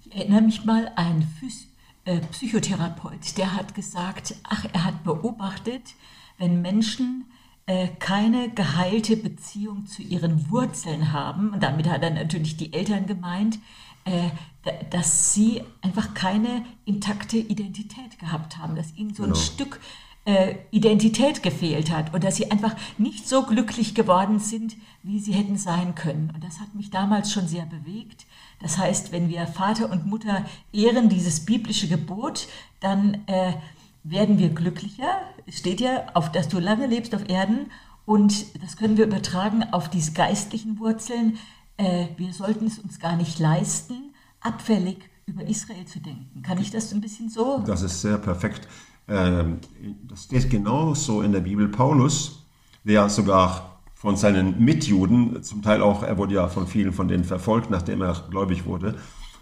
Ich 0.00 0.14
erinnere 0.14 0.40
mich 0.42 0.64
mal, 0.64 0.90
ein 0.96 1.26
Phys 1.38 1.67
äh, 2.08 2.20
Psychotherapeut, 2.32 3.36
der 3.36 3.54
hat 3.54 3.74
gesagt, 3.74 4.34
ach, 4.44 4.64
er 4.72 4.84
hat 4.84 5.04
beobachtet, 5.04 5.94
wenn 6.38 6.62
Menschen 6.62 7.26
äh, 7.66 7.88
keine 7.98 8.48
geheilte 8.48 9.16
Beziehung 9.16 9.86
zu 9.86 10.00
ihren 10.00 10.50
Wurzeln 10.50 11.12
haben, 11.12 11.50
und 11.50 11.62
damit 11.62 11.86
hat 11.86 12.02
er 12.02 12.10
natürlich 12.10 12.56
die 12.56 12.72
Eltern 12.72 13.06
gemeint, 13.06 13.58
äh, 14.06 14.30
dass 14.90 15.34
sie 15.34 15.62
einfach 15.82 16.14
keine 16.14 16.64
intakte 16.86 17.36
Identität 17.36 18.18
gehabt 18.18 18.56
haben, 18.56 18.74
dass 18.74 18.94
ihnen 18.96 19.12
so 19.12 19.24
ein 19.24 19.32
genau. 19.32 19.40
Stück 19.40 19.78
äh, 20.24 20.54
Identität 20.70 21.42
gefehlt 21.42 21.90
hat 21.90 22.14
und 22.14 22.24
dass 22.24 22.36
sie 22.36 22.50
einfach 22.50 22.74
nicht 22.96 23.28
so 23.28 23.42
glücklich 23.42 23.94
geworden 23.94 24.38
sind, 24.38 24.76
wie 25.02 25.18
sie 25.18 25.32
hätten 25.32 25.58
sein 25.58 25.94
können. 25.94 26.32
Und 26.34 26.42
das 26.42 26.60
hat 26.60 26.74
mich 26.74 26.90
damals 26.90 27.32
schon 27.32 27.48
sehr 27.48 27.66
bewegt. 27.66 28.24
Das 28.60 28.78
heißt, 28.78 29.12
wenn 29.12 29.28
wir 29.28 29.46
Vater 29.46 29.90
und 29.90 30.06
Mutter 30.06 30.44
ehren, 30.72 31.08
dieses 31.08 31.44
biblische 31.44 31.88
Gebot, 31.88 32.48
dann 32.80 33.22
äh, 33.26 33.52
werden 34.02 34.38
wir 34.38 34.48
glücklicher. 34.48 35.20
Es 35.46 35.58
steht 35.58 35.80
ja, 35.80 36.06
auf 36.14 36.32
dass 36.32 36.48
du 36.48 36.58
lange 36.58 36.86
lebst 36.86 37.14
auf 37.14 37.28
Erden. 37.28 37.70
Und 38.04 38.62
das 38.62 38.76
können 38.76 38.96
wir 38.96 39.04
übertragen 39.04 39.64
auf 39.72 39.90
diese 39.90 40.12
geistlichen 40.12 40.78
Wurzeln. 40.78 41.38
Äh, 41.76 42.06
wir 42.16 42.32
sollten 42.32 42.66
es 42.66 42.78
uns 42.78 42.98
gar 42.98 43.16
nicht 43.16 43.38
leisten, 43.38 44.14
abfällig 44.40 44.98
über 45.26 45.46
Israel 45.46 45.84
zu 45.84 46.00
denken. 46.00 46.42
Kann 46.42 46.58
ich 46.58 46.70
das 46.70 46.92
ein 46.92 47.00
bisschen 47.00 47.28
so? 47.28 47.62
Das 47.66 47.82
ist 47.82 48.00
sehr 48.00 48.18
perfekt. 48.18 48.66
Ähm, 49.08 49.58
das 50.08 50.24
steht 50.24 50.50
genauso 50.50 51.22
in 51.22 51.32
der 51.32 51.40
Bibel. 51.40 51.68
Paulus, 51.68 52.46
der 52.84 53.08
sogar 53.08 53.77
von 53.98 54.16
seinen 54.16 54.64
Mitjuden, 54.64 55.42
zum 55.42 55.60
Teil 55.60 55.82
auch, 55.82 56.04
er 56.04 56.18
wurde 56.18 56.34
ja 56.34 56.46
von 56.46 56.68
vielen 56.68 56.92
von 56.92 57.08
denen 57.08 57.24
verfolgt, 57.24 57.68
nachdem 57.68 58.00
er 58.00 58.14
gläubig 58.30 58.64
wurde, 58.64 58.94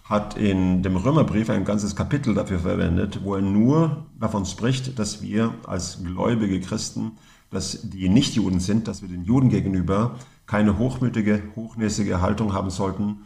hat 0.02 0.38
in 0.38 0.82
dem 0.82 0.96
Römerbrief 0.96 1.50
ein 1.50 1.66
ganzes 1.66 1.94
Kapitel 1.94 2.32
dafür 2.32 2.60
verwendet, 2.60 3.20
wo 3.22 3.34
er 3.34 3.42
nur 3.42 4.06
davon 4.18 4.46
spricht, 4.46 4.98
dass 4.98 5.20
wir 5.20 5.52
als 5.66 6.02
gläubige 6.02 6.58
Christen, 6.60 7.12
dass 7.50 7.90
die 7.90 8.08
Nichtjuden 8.08 8.58
sind, 8.58 8.88
dass 8.88 9.02
wir 9.02 9.10
den 9.10 9.24
Juden 9.24 9.50
gegenüber 9.50 10.14
keine 10.46 10.78
hochmütige, 10.78 11.42
hochnäsige 11.54 12.22
Haltung 12.22 12.54
haben 12.54 12.70
sollten, 12.70 13.24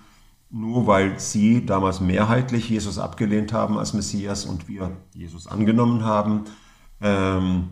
nur 0.50 0.88
weil 0.88 1.20
sie 1.20 1.64
damals 1.64 2.00
mehrheitlich 2.00 2.68
Jesus 2.68 2.98
abgelehnt 2.98 3.52
haben 3.52 3.78
als 3.78 3.94
Messias 3.94 4.46
und 4.46 4.66
wir 4.66 4.90
Jesus 5.14 5.46
angenommen 5.46 6.04
haben, 6.04 6.46
ähm, 7.00 7.68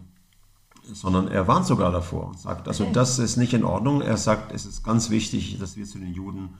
sondern 0.94 1.28
er 1.28 1.46
warnt 1.48 1.66
sogar 1.66 1.92
davor 1.92 2.28
und 2.28 2.38
sagt, 2.38 2.68
also 2.68 2.86
das 2.92 3.18
ist 3.18 3.36
nicht 3.36 3.52
in 3.54 3.64
Ordnung. 3.64 4.00
Er 4.00 4.16
sagt, 4.16 4.52
es 4.52 4.66
ist 4.66 4.82
ganz 4.82 5.10
wichtig, 5.10 5.58
dass 5.58 5.76
wir 5.76 5.84
zu 5.84 5.98
den 5.98 6.12
Juden 6.12 6.50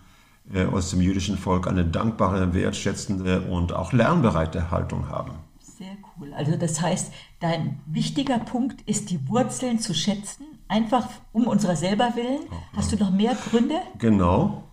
äh, 0.53 0.65
aus 0.65 0.91
dem 0.91 1.01
jüdischen 1.01 1.39
Volk 1.39 1.67
eine 1.67 1.85
dankbare, 1.85 2.55
wertschätzende 2.55 3.43
und 3.43 3.73
auch 3.73 3.93
lernbereite 3.93 4.71
Haltung 4.71 5.09
haben. 5.09 5.33
Sehr 5.61 5.97
cool. 6.17 6.33
Also 6.35 6.57
das 6.57 6.81
heißt, 6.81 7.13
dein 7.41 7.81
wichtiger 7.87 8.39
Punkt 8.39 8.83
ist, 8.83 9.11
die 9.11 9.29
Wurzeln 9.29 9.79
zu 9.79 9.95
schätzen, 9.95 10.45
einfach 10.67 11.09
um 11.33 11.47
unserer 11.47 11.77
selber 11.77 12.13
willen. 12.17 12.41
Hast 12.75 12.93
du 12.93 12.97
noch 12.97 13.11
mehr 13.11 13.37
Gründe? 13.51 13.77
Genau. 13.99 14.65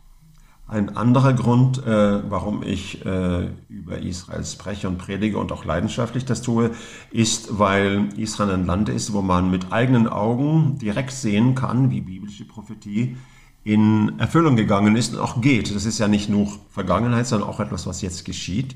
Ein 0.67 0.97
anderer 0.97 1.33
Grund, 1.33 1.85
äh, 1.85 2.29
warum 2.29 2.63
ich 2.63 3.05
äh, 3.05 3.49
über 3.69 3.99
Israel 3.99 4.43
spreche 4.43 4.87
und 4.87 4.97
predige 4.97 5.37
und 5.37 5.51
auch 5.51 5.63
leidenschaftlich 5.63 6.25
das 6.25 6.41
tue, 6.41 6.71
ist, 7.11 7.59
weil 7.59 8.09
Israel 8.17 8.55
ein 8.55 8.65
Land 8.65 8.89
ist, 8.89 9.13
wo 9.13 9.21
man 9.21 9.51
mit 9.51 9.71
eigenen 9.71 10.07
Augen 10.07 10.79
direkt 10.79 11.11
sehen 11.11 11.53
kann, 11.53 11.91
wie 11.91 12.01
biblische 12.01 12.45
Prophetie 12.45 13.15
in 13.63 14.17
Erfüllung 14.17 14.55
gegangen 14.55 14.95
ist 14.95 15.13
und 15.13 15.19
auch 15.19 15.39
geht. 15.39 15.75
Das 15.75 15.85
ist 15.85 15.99
ja 15.99 16.07
nicht 16.07 16.29
nur 16.29 16.47
Vergangenheit, 16.71 17.27
sondern 17.27 17.47
auch 17.47 17.59
etwas, 17.59 17.85
was 17.85 18.01
jetzt 18.01 18.25
geschieht. 18.25 18.75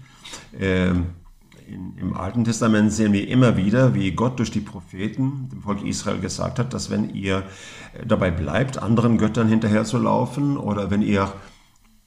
Ähm, 0.60 1.08
in, 1.68 1.98
Im 1.98 2.16
Alten 2.16 2.44
Testament 2.44 2.92
sehen 2.92 3.14
wir 3.14 3.28
immer 3.28 3.58
wieder, 3.58 3.96
wie 3.96 4.12
Gott 4.12 4.38
durch 4.38 4.52
die 4.52 4.60
Propheten 4.60 5.50
dem 5.52 5.62
Volk 5.64 5.84
Israel 5.84 6.20
gesagt 6.20 6.60
hat, 6.60 6.72
dass 6.72 6.92
wenn 6.92 7.16
ihr 7.16 7.44
dabei 8.06 8.30
bleibt, 8.30 8.78
anderen 8.78 9.18
Göttern 9.18 9.48
hinterherzulaufen 9.48 10.56
oder 10.56 10.92
wenn 10.92 11.02
ihr 11.02 11.32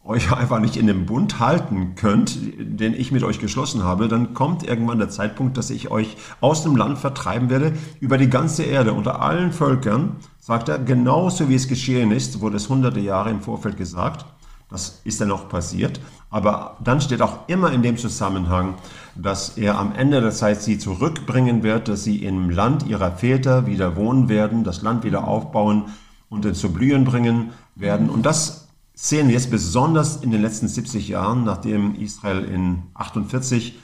euch 0.05 0.33
einfach 0.33 0.59
nicht 0.59 0.77
in 0.77 0.87
dem 0.87 1.07
Bund 1.07 1.39
halten 1.39 1.95
könnt, 1.95 2.37
den 2.59 2.95
ich 2.95 3.13
mit 3.13 3.23
euch 3.23 3.39
geschlossen 3.39 3.85
habe, 3.85 4.09
dann 4.09 4.35
kommt 4.35 4.65
irgendwann 4.65 4.99
der 4.99 5.09
Zeitpunkt, 5.09 5.57
dass 5.57 5.71
ich 5.71 5.91
euch 5.91 6.17
aus 6.41 6.65
dem 6.65 6.77
Land 6.77 6.99
vertreiben 6.99 7.51
werde, 7.51 7.73
über 8.01 8.19
die 8.19 8.29
ganze 8.29 8.65
Erde, 8.65 8.93
unter 8.93 9.23
allen 9.23 9.53
Völkern, 9.53 10.17
sagt 10.41 10.69
er, 10.69 10.79
genauso 10.79 11.49
wie 11.49 11.55
es 11.55 11.69
geschehen 11.69 12.11
ist, 12.11 12.41
wurde 12.41 12.57
es 12.57 12.69
hunderte 12.69 13.01
Jahre 13.01 13.31
im 13.31 13.41
Vorfeld 13.41 13.77
gesagt. 13.77 14.27
Das 14.69 15.03
ist 15.05 15.21
dann 15.21 15.29
noch 15.29 15.49
passiert. 15.49 16.01
Aber 16.31 16.79
dann 16.83 17.03
steht 17.03 17.21
auch 17.21 17.47
immer 17.47 17.71
in 17.73 17.83
dem 17.83 17.99
Zusammenhang, 17.99 18.75
dass 19.15 19.59
er 19.59 19.79
am 19.79 19.95
Ende 19.95 20.23
der 20.23 20.31
Zeit 20.31 20.63
sie 20.63 20.79
zurückbringen 20.79 21.63
wird, 21.63 21.89
dass 21.89 22.05
sie 22.05 22.25
im 22.25 22.49
Land 22.49 22.87
ihrer 22.87 23.13
Väter 23.13 23.67
wieder 23.67 23.97
wohnen 23.97 24.31
werden, 24.31 24.65
das 24.65 24.81
Land 24.81 25.05
wieder 25.05 25.29
aufbauen 25.29 25.85
und 26.31 26.57
zu 26.57 26.73
blühen 26.73 27.05
bringen 27.05 27.51
werden. 27.75 28.09
Und 28.09 28.25
das 28.25 28.62
sehen 28.95 29.29
wir 29.29 29.35
jetzt 29.35 29.51
besonders 29.51 30.17
in 30.17 30.31
den 30.31 30.43
letzten 30.43 30.69
70 30.69 31.09
Jahren, 31.09 31.45
nachdem 31.45 31.95
Israel 31.95 32.45
in 32.45 32.83
48 32.95 33.79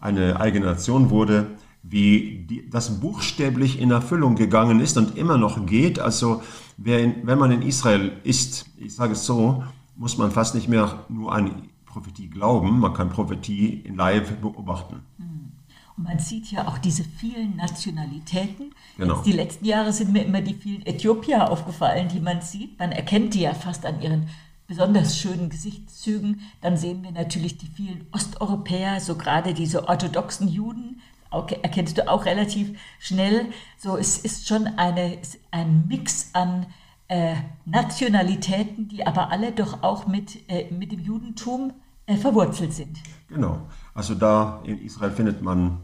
eine 0.00 0.40
eigene 0.40 0.66
Nation 0.66 1.10
wurde, 1.10 1.46
wie 1.82 2.44
die, 2.48 2.68
das 2.68 3.00
buchstäblich 3.00 3.80
in 3.80 3.90
Erfüllung 3.90 4.36
gegangen 4.36 4.80
ist 4.80 4.96
und 4.96 5.16
immer 5.16 5.38
noch 5.38 5.66
geht. 5.66 5.98
Also 5.98 6.42
in, 6.84 7.26
wenn 7.26 7.38
man 7.38 7.50
in 7.50 7.62
Israel 7.62 8.12
ist, 8.24 8.66
ich 8.76 8.94
sage 8.94 9.12
es 9.12 9.24
so, 9.24 9.64
muss 9.96 10.18
man 10.18 10.30
fast 10.30 10.54
nicht 10.54 10.68
mehr 10.68 11.04
nur 11.08 11.32
an 11.32 11.68
Prophetie 11.84 12.28
glauben, 12.28 12.78
man 12.78 12.94
kann 12.94 13.10
Prophetie 13.10 13.80
in 13.84 13.96
live 13.96 14.36
beobachten. 14.36 15.02
Hm. 15.18 15.52
Und 15.96 16.04
man 16.04 16.18
sieht 16.18 16.50
ja 16.50 16.66
auch 16.66 16.78
diese 16.78 17.04
vielen 17.04 17.56
Nationalitäten. 17.56 18.74
Genau. 18.96 19.16
Jetzt 19.16 19.26
die 19.26 19.32
letzten 19.32 19.64
Jahre 19.64 19.92
sind 19.92 20.12
mir 20.12 20.24
immer 20.24 20.40
die 20.40 20.54
vielen 20.54 20.84
Äthiopier 20.86 21.50
aufgefallen, 21.50 22.08
die 22.08 22.20
man 22.20 22.40
sieht. 22.42 22.78
Man 22.78 22.92
erkennt 22.92 23.34
die 23.34 23.40
ja 23.40 23.54
fast 23.54 23.86
an 23.86 24.00
ihren 24.02 24.28
besonders 24.66 25.18
schönen 25.18 25.50
Gesichtszügen. 25.50 26.40
Dann 26.60 26.76
sehen 26.76 27.02
wir 27.02 27.12
natürlich 27.12 27.58
die 27.58 27.66
vielen 27.66 28.06
Osteuropäer, 28.12 29.00
so 29.00 29.16
gerade 29.16 29.54
diese 29.54 29.88
orthodoxen 29.88 30.48
Juden, 30.48 31.00
erkennst 31.30 31.98
du 31.98 32.08
auch 32.08 32.24
relativ 32.26 32.78
schnell. 32.98 33.46
So, 33.78 33.96
es 33.96 34.18
ist 34.18 34.48
schon 34.48 34.66
eine, 34.76 35.18
ein 35.50 35.86
Mix 35.88 36.30
an 36.34 36.66
äh, 37.08 37.34
Nationalitäten, 37.64 38.88
die 38.88 39.06
aber 39.06 39.30
alle 39.30 39.52
doch 39.52 39.82
auch 39.82 40.06
mit, 40.06 40.48
äh, 40.48 40.70
mit 40.72 40.92
dem 40.92 41.00
Judentum 41.00 41.72
äh, 42.06 42.16
verwurzelt 42.16 42.72
sind. 42.72 42.98
Genau. 43.28 43.60
Also 43.94 44.14
da 44.14 44.60
in 44.64 44.78
Israel 44.82 45.10
findet 45.10 45.42
man 45.42 45.80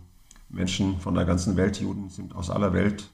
Menschen 0.49 1.01
von 1.01 1.15
der 1.15 1.25
ganzen 1.25 1.57
Welt, 1.57 1.81
Juden 1.81 2.09
sind 2.09 2.35
aus 2.35 2.51
aller 2.51 2.73
Welt 2.73 3.11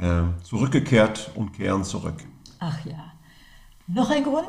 äh, 0.00 0.22
zurückgekehrt 0.42 1.30
und 1.34 1.52
kehren 1.52 1.84
zurück. 1.84 2.16
Ach 2.58 2.84
ja. 2.84 3.12
Noch 3.86 4.10
ein 4.10 4.24
Grund? 4.24 4.48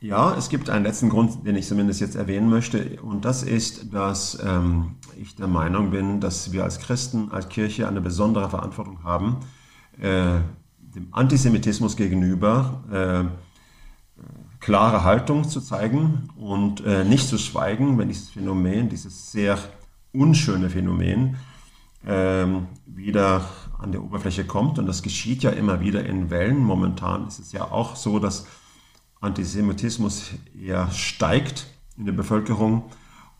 Ja, 0.00 0.36
es 0.36 0.48
gibt 0.48 0.70
einen 0.70 0.84
letzten 0.84 1.08
Grund, 1.08 1.44
den 1.44 1.56
ich 1.56 1.66
zumindest 1.66 2.00
jetzt 2.00 2.14
erwähnen 2.14 2.48
möchte, 2.48 3.02
und 3.02 3.24
das 3.24 3.42
ist, 3.42 3.92
dass 3.92 4.38
ähm, 4.46 4.94
ich 5.20 5.34
der 5.34 5.48
Meinung 5.48 5.90
bin, 5.90 6.20
dass 6.20 6.52
wir 6.52 6.62
als 6.62 6.78
Christen, 6.78 7.32
als 7.32 7.48
Kirche 7.48 7.88
eine 7.88 8.00
besondere 8.00 8.48
Verantwortung 8.48 9.02
haben, 9.02 9.38
äh, 10.00 10.38
dem 10.78 11.08
Antisemitismus 11.10 11.96
gegenüber 11.96 12.84
äh, 12.92 13.48
klare 14.60 15.02
Haltung 15.02 15.48
zu 15.48 15.60
zeigen 15.60 16.28
und 16.36 16.84
äh, 16.84 17.04
nicht 17.04 17.26
zu 17.26 17.36
schweigen, 17.36 17.98
wenn 17.98 18.08
dieses 18.08 18.30
Phänomen, 18.30 18.88
dieses 18.88 19.32
sehr 19.32 19.58
unschöne 20.12 20.70
Phänomen, 20.70 21.36
ähm, 22.06 22.68
wieder 22.86 23.44
an 23.78 23.92
der 23.92 24.02
Oberfläche 24.02 24.44
kommt. 24.44 24.78
Und 24.78 24.86
das 24.86 25.02
geschieht 25.02 25.42
ja 25.42 25.50
immer 25.50 25.80
wieder 25.80 26.04
in 26.04 26.30
Wellen. 26.30 26.58
Momentan 26.58 27.26
ist 27.26 27.38
es 27.38 27.52
ja 27.52 27.64
auch 27.70 27.96
so, 27.96 28.18
dass 28.18 28.46
Antisemitismus 29.20 30.30
eher 30.60 30.90
steigt 30.90 31.66
in 31.96 32.06
der 32.06 32.12
Bevölkerung. 32.12 32.84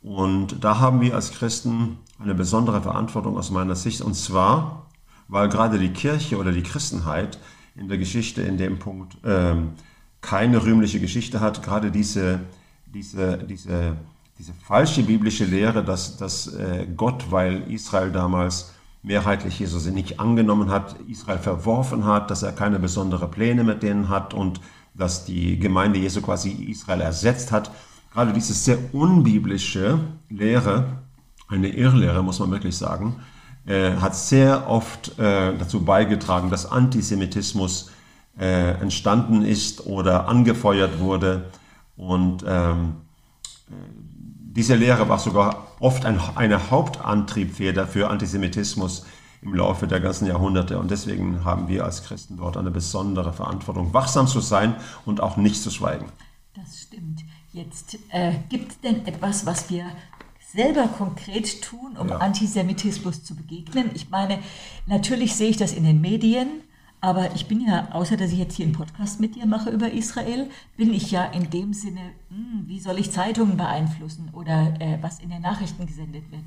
Und 0.02 0.62
da 0.64 0.78
haben 0.78 1.00
wir 1.00 1.14
als 1.14 1.32
Christen 1.32 1.98
eine 2.18 2.34
besondere 2.34 2.82
Verantwortung 2.82 3.36
aus 3.36 3.50
meiner 3.50 3.76
Sicht. 3.76 4.00
Und 4.00 4.14
zwar, 4.14 4.86
weil 5.28 5.48
gerade 5.48 5.78
die 5.78 5.92
Kirche 5.92 6.38
oder 6.38 6.52
die 6.52 6.62
Christenheit 6.62 7.38
in 7.74 7.88
der 7.88 7.98
Geschichte 7.98 8.42
in 8.42 8.58
dem 8.58 8.78
Punkt 8.78 9.18
ähm, 9.24 9.72
keine 10.20 10.62
rühmliche 10.62 11.00
Geschichte 11.00 11.40
hat. 11.40 11.62
Gerade 11.62 11.90
diese, 11.90 12.40
diese, 12.86 13.38
diese, 13.38 13.96
diese 14.38 14.52
falsche 14.52 15.02
biblische 15.02 15.44
Lehre, 15.44 15.82
dass, 15.82 16.16
dass 16.16 16.46
äh, 16.54 16.86
Gott, 16.96 17.30
weil 17.30 17.70
Israel 17.72 18.12
damals 18.12 18.72
mehrheitlich 19.02 19.58
Jesus 19.58 19.86
nicht 19.86 20.20
angenommen 20.20 20.70
hat, 20.70 20.96
Israel 21.08 21.38
verworfen 21.38 22.04
hat, 22.04 22.30
dass 22.30 22.42
er 22.42 22.52
keine 22.52 22.78
besonderen 22.78 23.30
Pläne 23.30 23.64
mit 23.64 23.82
denen 23.82 24.08
hat 24.08 24.34
und 24.34 24.60
dass 24.94 25.24
die 25.24 25.58
Gemeinde 25.58 25.98
Jesu 25.98 26.20
quasi 26.20 26.50
Israel 26.50 27.00
ersetzt 27.00 27.50
hat. 27.50 27.70
Gerade 28.12 28.32
diese 28.32 28.54
sehr 28.54 28.78
unbiblische 28.92 29.98
Lehre, 30.28 30.86
eine 31.48 31.68
Irrlehre, 31.68 32.22
muss 32.22 32.38
man 32.38 32.50
wirklich 32.50 32.76
sagen, 32.76 33.16
äh, 33.66 33.92
hat 33.96 34.14
sehr 34.14 34.68
oft 34.68 35.18
äh, 35.18 35.56
dazu 35.56 35.84
beigetragen, 35.84 36.50
dass 36.50 36.70
Antisemitismus 36.70 37.90
äh, 38.38 38.72
entstanden 38.80 39.42
ist 39.44 39.86
oder 39.86 40.28
angefeuert 40.28 41.00
wurde. 41.00 41.50
Und 41.96 42.44
ähm, 42.46 42.94
äh, 43.68 44.07
diese 44.58 44.74
Lehre 44.74 45.08
war 45.08 45.20
sogar 45.20 45.68
oft 45.78 46.04
ein, 46.04 46.20
eine 46.34 46.72
Hauptantriebfeder 46.72 47.86
für 47.86 48.10
Antisemitismus 48.10 49.06
im 49.40 49.54
Laufe 49.54 49.86
der 49.86 50.00
ganzen 50.00 50.26
Jahrhunderte. 50.26 50.80
Und 50.80 50.90
deswegen 50.90 51.44
haben 51.44 51.68
wir 51.68 51.84
als 51.84 52.02
Christen 52.02 52.38
dort 52.38 52.56
eine 52.56 52.72
besondere 52.72 53.32
Verantwortung, 53.32 53.94
wachsam 53.94 54.26
zu 54.26 54.40
sein 54.40 54.74
und 55.06 55.20
auch 55.20 55.36
nicht 55.36 55.62
zu 55.62 55.70
schweigen. 55.70 56.06
Das 56.56 56.80
stimmt. 56.80 57.20
Jetzt 57.52 58.00
äh, 58.08 58.32
gibt 58.48 58.72
es 58.72 58.80
denn 58.80 59.06
etwas, 59.06 59.46
was 59.46 59.70
wir 59.70 59.84
selber 60.52 60.88
konkret 60.88 61.62
tun, 61.62 61.96
um 61.96 62.08
ja. 62.08 62.16
Antisemitismus 62.16 63.22
zu 63.22 63.36
begegnen? 63.36 63.92
Ich 63.94 64.10
meine, 64.10 64.40
natürlich 64.86 65.36
sehe 65.36 65.50
ich 65.50 65.56
das 65.56 65.72
in 65.72 65.84
den 65.84 66.00
Medien, 66.00 66.48
aber 67.00 67.34
ich 67.34 67.46
bin 67.46 67.60
ja, 67.60 67.88
außer 67.92 68.16
dass 68.16 68.32
ich 68.32 68.38
jetzt 68.38 68.56
hier 68.56 68.66
einen 68.66 68.74
Podcast 68.74 69.20
mit 69.20 69.36
dir 69.36 69.46
mache 69.46 69.70
über 69.70 69.92
Israel, 69.92 70.48
bin 70.76 70.92
ich 70.92 71.10
ja 71.10 71.24
in 71.24 71.50
dem 71.50 71.72
Sinne, 71.72 72.00
hm, 72.28 72.64
wie 72.66 72.80
soll 72.80 72.98
ich 72.98 73.12
Zeitungen 73.12 73.56
beeinflussen 73.56 74.30
oder 74.32 74.74
äh, 74.80 74.98
was 75.00 75.20
in 75.20 75.30
den 75.30 75.42
Nachrichten 75.42 75.86
gesendet 75.86 76.30
wird? 76.30 76.44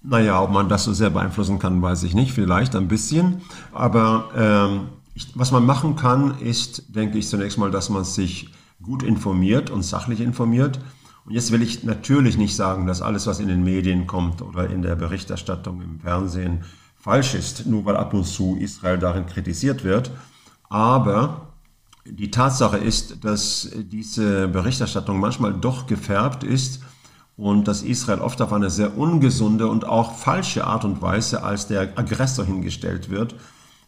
Naja, 0.00 0.40
ob 0.42 0.50
man 0.50 0.68
das 0.68 0.84
so 0.84 0.92
sehr 0.92 1.10
beeinflussen 1.10 1.58
kann, 1.58 1.82
weiß 1.82 2.04
ich 2.04 2.14
nicht, 2.14 2.32
vielleicht 2.32 2.76
ein 2.76 2.88
bisschen. 2.88 3.42
Aber 3.72 4.30
ähm, 4.36 4.88
ich, 5.14 5.32
was 5.34 5.50
man 5.50 5.66
machen 5.66 5.96
kann, 5.96 6.38
ist, 6.38 6.94
denke 6.94 7.18
ich, 7.18 7.28
zunächst 7.28 7.58
mal, 7.58 7.70
dass 7.70 7.90
man 7.90 8.04
sich 8.04 8.50
gut 8.80 9.02
informiert 9.02 9.70
und 9.70 9.82
sachlich 9.82 10.20
informiert. 10.20 10.78
Und 11.26 11.34
jetzt 11.34 11.50
will 11.50 11.60
ich 11.60 11.82
natürlich 11.82 12.38
nicht 12.38 12.54
sagen, 12.54 12.86
dass 12.86 13.02
alles, 13.02 13.26
was 13.26 13.40
in 13.40 13.48
den 13.48 13.64
Medien 13.64 14.06
kommt 14.06 14.40
oder 14.40 14.70
in 14.70 14.82
der 14.82 14.94
Berichterstattung 14.94 15.82
im 15.82 16.00
Fernsehen, 16.00 16.64
falsch 17.08 17.34
ist, 17.34 17.64
nur 17.64 17.86
weil 17.86 17.96
ab 17.96 18.12
und 18.12 18.24
zu 18.24 18.58
Israel 18.60 18.98
darin 18.98 19.24
kritisiert 19.24 19.82
wird. 19.82 20.10
Aber 20.68 21.54
die 22.04 22.30
Tatsache 22.30 22.76
ist, 22.76 23.24
dass 23.24 23.70
diese 23.74 24.46
Berichterstattung 24.48 25.18
manchmal 25.18 25.54
doch 25.54 25.86
gefärbt 25.86 26.44
ist 26.44 26.82
und 27.38 27.66
dass 27.66 27.80
Israel 27.80 28.20
oft 28.20 28.42
auf 28.42 28.52
eine 28.52 28.68
sehr 28.68 28.98
ungesunde 28.98 29.68
und 29.68 29.86
auch 29.86 30.16
falsche 30.16 30.66
Art 30.66 30.84
und 30.84 31.00
Weise 31.00 31.42
als 31.42 31.66
der 31.66 31.80
Aggressor 31.96 32.44
hingestellt 32.44 33.08
wird 33.08 33.36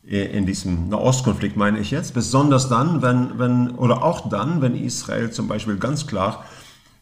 äh, 0.09 0.25
in 0.39 0.47
diesem 0.47 0.89
Nahostkonflikt, 0.89 1.59
meine 1.59 1.79
ich 1.79 1.91
jetzt. 1.91 2.15
Besonders 2.15 2.71
dann, 2.71 3.03
wenn, 3.03 3.39
wenn, 3.39 3.73
oder 3.73 4.03
auch 4.03 4.31
dann, 4.31 4.63
wenn 4.63 4.75
Israel 4.75 5.31
zum 5.31 5.47
Beispiel 5.47 5.77
ganz 5.77 6.07
klar 6.07 6.47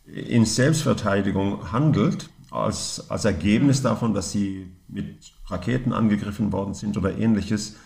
in 0.05 0.45
Selbstverteidigung 0.45 1.71
handelt, 1.71 2.29
als, 2.51 3.09
als 3.09 3.25
Ergebnis 3.25 3.83
davon, 3.83 4.15
dass 4.15 4.33
sie 4.33 4.73
mit 4.89 5.38
Raketen 5.49 5.93
angegriffen 5.93 6.53
worden 6.53 6.75
sind 6.75 6.97
oder 6.97 7.17
ähnliches. 7.17 7.77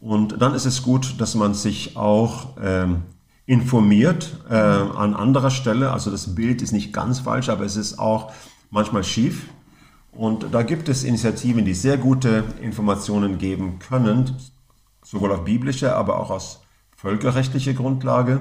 Und 0.00 0.40
dann 0.42 0.54
ist 0.54 0.66
es 0.66 0.82
gut, 0.82 1.20
dass 1.20 1.34
man 1.34 1.54
sich 1.54 1.96
auch 1.96 2.56
ähm, 2.62 3.02
informiert 3.46 4.38
äh, 4.50 4.54
an 4.54 5.14
anderer 5.14 5.50
Stelle. 5.50 5.92
Also 5.92 6.10
das 6.10 6.34
Bild 6.34 6.62
ist 6.62 6.72
nicht 6.72 6.92
ganz 6.92 7.20
falsch, 7.20 7.48
aber 7.48 7.64
es 7.64 7.76
ist 7.76 7.98
auch 7.98 8.32
manchmal 8.70 9.04
schief. 9.04 9.46
Und 10.12 10.46
da 10.52 10.62
gibt 10.62 10.88
es 10.88 11.04
Initiativen, 11.04 11.64
die 11.64 11.74
sehr 11.74 11.98
gute 11.98 12.44
Informationen 12.60 13.38
geben 13.38 13.78
können, 13.78 14.36
sowohl 15.02 15.32
auf 15.32 15.44
biblischer, 15.44 15.96
aber 15.96 16.18
auch 16.18 16.30
aus 16.30 16.60
völkerrechtlicher 16.96 17.74
Grundlage. 17.74 18.40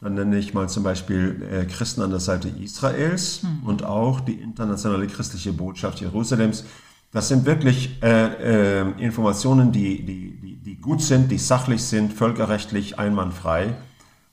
Dann 0.00 0.14
nenne 0.14 0.38
ich 0.38 0.54
mal 0.54 0.68
zum 0.68 0.82
Beispiel 0.82 1.46
äh, 1.50 1.66
Christen 1.66 2.00
an 2.00 2.10
der 2.10 2.20
Seite 2.20 2.48
Israels 2.48 3.42
mhm. 3.42 3.68
und 3.68 3.84
auch 3.84 4.20
die 4.20 4.32
internationale 4.32 5.06
christliche 5.06 5.52
Botschaft 5.52 6.00
Jerusalems. 6.00 6.64
Das 7.12 7.28
sind 7.28 7.44
wirklich 7.44 8.02
äh, 8.02 8.82
äh, 8.82 8.90
Informationen, 8.98 9.72
die, 9.72 10.04
die, 10.04 10.40
die, 10.40 10.56
die, 10.56 10.76
gut 10.76 11.02
sind, 11.02 11.30
die 11.30 11.38
sachlich 11.38 11.82
sind, 11.82 12.12
völkerrechtlich 12.12 12.98
einwandfrei. 12.98 13.74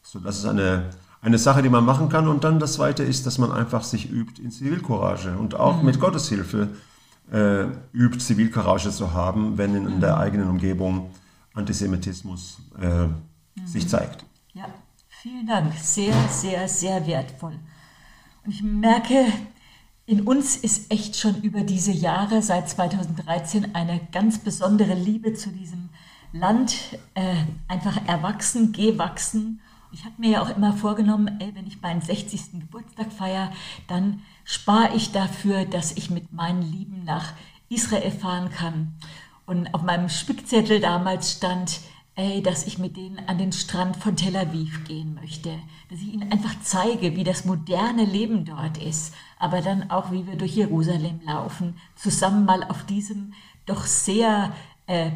So, 0.03 0.19
das 0.19 0.37
ist 0.37 0.45
eine, 0.45 0.91
eine 1.21 1.39
Sache, 1.39 1.63
die 1.63 1.69
man 1.69 1.85
machen 1.85 2.09
kann. 2.09 2.27
Und 2.27 2.43
dann 2.43 2.59
das 2.59 2.73
Zweite 2.73 3.03
ist, 3.03 3.25
dass 3.25 3.39
man 3.39 3.51
einfach 3.51 3.83
sich 3.83 4.11
übt 4.11 4.41
in 4.41 4.51
Zivilcourage 4.51 5.35
und 5.37 5.55
auch 5.55 5.79
mhm. 5.79 5.85
mit 5.85 5.99
Gottes 5.99 6.29
Hilfe 6.29 6.69
äh, 7.31 7.65
übt, 7.93 8.19
Zivilcourage 8.19 8.91
zu 8.91 9.13
haben, 9.13 9.57
wenn 9.57 9.75
in, 9.75 9.87
in 9.87 9.99
der 9.99 10.17
eigenen 10.17 10.47
Umgebung 10.47 11.09
Antisemitismus 11.55 12.59
äh, 12.79 13.07
mhm. 13.07 13.15
sich 13.65 13.89
zeigt. 13.89 14.23
Ja. 14.53 14.65
Vielen 15.21 15.47
Dank. 15.47 15.73
Sehr, 15.73 16.13
sehr, 16.29 16.67
sehr 16.67 17.07
wertvoll. 17.07 17.57
Und 18.45 18.51
ich 18.51 18.61
merke, 18.61 19.25
in 20.07 20.21
uns 20.21 20.55
ist 20.55 20.89
echt 20.89 21.17
schon 21.17 21.41
über 21.41 21.61
diese 21.61 21.91
Jahre 21.91 22.41
seit 22.41 22.69
2013 22.69 23.75
eine 23.75 23.99
ganz 24.13 24.39
besondere 24.39 24.93
Liebe 24.93 25.33
zu 25.33 25.51
diesem 25.51 25.89
Land 26.31 26.75
äh, 27.13 27.35
einfach 27.67 27.99
erwachsen, 28.07 28.71
gewachsen. 28.71 29.59
Ich 29.91 30.05
habe 30.05 30.15
mir 30.17 30.31
ja 30.31 30.41
auch 30.41 30.55
immer 30.55 30.71
vorgenommen, 30.71 31.39
ey, 31.41 31.53
wenn 31.55 31.67
ich 31.67 31.81
meinen 31.81 32.01
60. 32.01 32.53
Geburtstag 32.53 33.11
feiere, 33.11 33.51
dann 33.87 34.21
spare 34.45 34.95
ich 34.95 35.11
dafür, 35.11 35.65
dass 35.65 35.91
ich 35.91 36.09
mit 36.09 36.31
meinen 36.31 36.61
Lieben 36.61 37.03
nach 37.03 37.33
Israel 37.67 38.11
fahren 38.11 38.49
kann. 38.49 38.93
Und 39.45 39.73
auf 39.73 39.81
meinem 39.81 40.07
Spickzettel 40.07 40.79
damals 40.79 41.33
stand, 41.33 41.81
ey, 42.15 42.41
dass 42.41 42.65
ich 42.65 42.77
mit 42.77 42.95
denen 42.95 43.19
an 43.27 43.37
den 43.37 43.51
Strand 43.51 43.97
von 43.97 44.15
Tel 44.15 44.37
Aviv 44.37 44.85
gehen 44.85 45.15
möchte, 45.15 45.51
dass 45.89 45.99
ich 45.99 46.13
ihnen 46.13 46.31
einfach 46.31 46.55
zeige, 46.63 47.17
wie 47.17 47.25
das 47.25 47.43
moderne 47.43 48.05
Leben 48.05 48.45
dort 48.45 48.77
ist, 48.77 49.13
aber 49.39 49.61
dann 49.61 49.89
auch, 49.89 50.11
wie 50.11 50.27
wir 50.27 50.35
durch 50.35 50.55
Jerusalem 50.55 51.21
laufen, 51.25 51.77
zusammen 51.95 52.45
mal 52.45 52.63
auf 52.63 52.85
diesem 52.85 53.33
doch 53.65 53.85
sehr, 53.85 54.53
äh, 54.87 55.11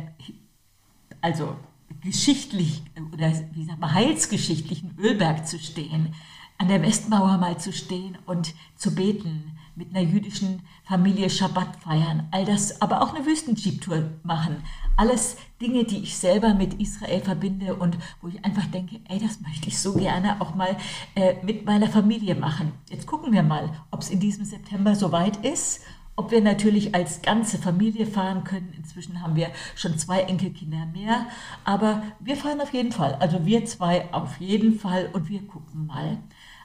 also 1.21 1.55
geschichtlich 2.01 2.83
oder 3.13 3.31
wie 3.53 3.65
sagt 3.65 3.79
man, 3.79 3.93
heilsgeschichtlichen 3.93 4.95
Ölberg 4.97 5.47
zu 5.47 5.59
stehen, 5.59 6.13
an 6.57 6.67
der 6.67 6.81
Westmauer 6.81 7.37
mal 7.37 7.57
zu 7.57 7.73
stehen 7.73 8.17
und 8.25 8.53
zu 8.75 8.93
beten, 8.93 9.57
mit 9.81 9.95
einer 9.95 10.07
jüdischen 10.07 10.61
Familie 10.83 11.27
Schabbat 11.27 11.77
feiern, 11.77 12.27
all 12.29 12.45
das, 12.45 12.83
aber 12.83 13.01
auch 13.01 13.15
eine 13.15 13.25
Wüstenjeep-Tour 13.25 14.11
machen. 14.21 14.57
Alles 14.95 15.37
Dinge, 15.59 15.85
die 15.85 16.03
ich 16.03 16.15
selber 16.17 16.53
mit 16.53 16.75
Israel 16.75 17.21
verbinde 17.21 17.73
und 17.75 17.97
wo 18.21 18.27
ich 18.27 18.45
einfach 18.45 18.67
denke, 18.67 18.99
ey, 19.09 19.19
das 19.19 19.41
möchte 19.41 19.69
ich 19.69 19.79
so 19.79 19.93
gerne 19.93 20.39
auch 20.39 20.53
mal 20.53 20.77
äh, 21.15 21.33
mit 21.43 21.65
meiner 21.65 21.87
Familie 21.87 22.35
machen. 22.35 22.73
Jetzt 22.91 23.07
gucken 23.07 23.33
wir 23.33 23.41
mal, 23.41 23.71
ob 23.89 24.01
es 24.01 24.11
in 24.11 24.19
diesem 24.19 24.45
September 24.45 24.93
soweit 24.95 25.43
ist 25.43 25.81
ob 26.17 26.29
wir 26.29 26.41
natürlich 26.41 26.93
als 26.93 27.21
ganze 27.23 27.57
Familie 27.57 28.05
fahren 28.05 28.43
können. 28.43 28.73
Inzwischen 28.77 29.23
haben 29.23 29.35
wir 29.35 29.49
schon 29.75 29.97
zwei 29.97 30.19
Enkelkinder 30.21 30.85
mehr, 30.93 31.25
aber 31.63 32.03
wir 32.19 32.35
fahren 32.35 32.61
auf 32.61 32.73
jeden 32.73 32.91
Fall. 32.91 33.15
Also 33.15 33.45
wir 33.45 33.65
zwei 33.65 34.13
auf 34.13 34.39
jeden 34.39 34.77
Fall 34.77 35.09
und 35.13 35.29
wir 35.29 35.41
gucken 35.47 35.87
mal. 35.87 36.17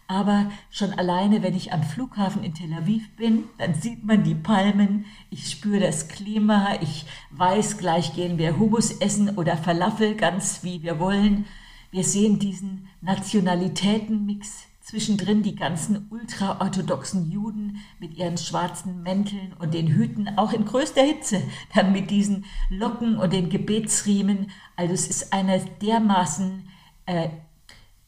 Aber 0.09 0.51
schon 0.71 0.93
alleine, 0.93 1.43
wenn 1.43 1.57
ich 1.57 1.73
am 1.73 1.83
Flughafen 1.83 2.45
in 2.45 2.55
Tel 2.55 2.73
Aviv 2.73 3.17
bin, 3.17 3.45
dann 3.59 3.75
sieht 3.75 4.05
man 4.05 4.23
die 4.23 4.37
Palmen, 4.37 5.05
ich 5.31 5.51
spüre 5.51 5.81
das 5.81 6.09
Klima, 6.09 6.81
ich 6.81 7.07
weiß, 7.31 7.79
gleich 7.79 8.15
gehen 8.15 8.39
wir 8.39 8.59
Hummus 8.59 8.93
essen 8.93 9.37
oder 9.37 9.57
Falafel, 9.57 10.15
ganz 10.15 10.63
wie 10.63 10.83
wir 10.83 11.01
wollen. 11.01 11.47
Wir 11.91 12.05
sehen 12.05 12.39
diesen 12.39 12.89
Nationalitätenmix 13.01 14.67
zwischendrin 14.87 15.43
die 15.43 15.57
ganzen 15.57 16.07
ultraorthodoxen 16.11 17.29
Juden 17.29 17.79
mit 17.99 18.17
ihren 18.17 18.39
schwarzen 18.39 19.03
Mänteln 19.03 19.53
und 19.59 19.75
den 19.75 19.89
Hüten, 19.89 20.39
auch 20.39 20.53
in 20.53 20.65
größter 20.65 21.03
Hitze, 21.03 21.43
dann 21.75 21.91
mit 21.91 22.13
diesen 22.13 22.45
Locken 22.71 23.19
und 23.19 23.33
den 23.33 23.51
Gebetsriemen. 23.51 24.53
Also 24.77 24.95
es 24.95 25.09
ist 25.09 25.33
eine 25.33 25.61
dermaßen 25.83 26.69
äh, 27.07 27.31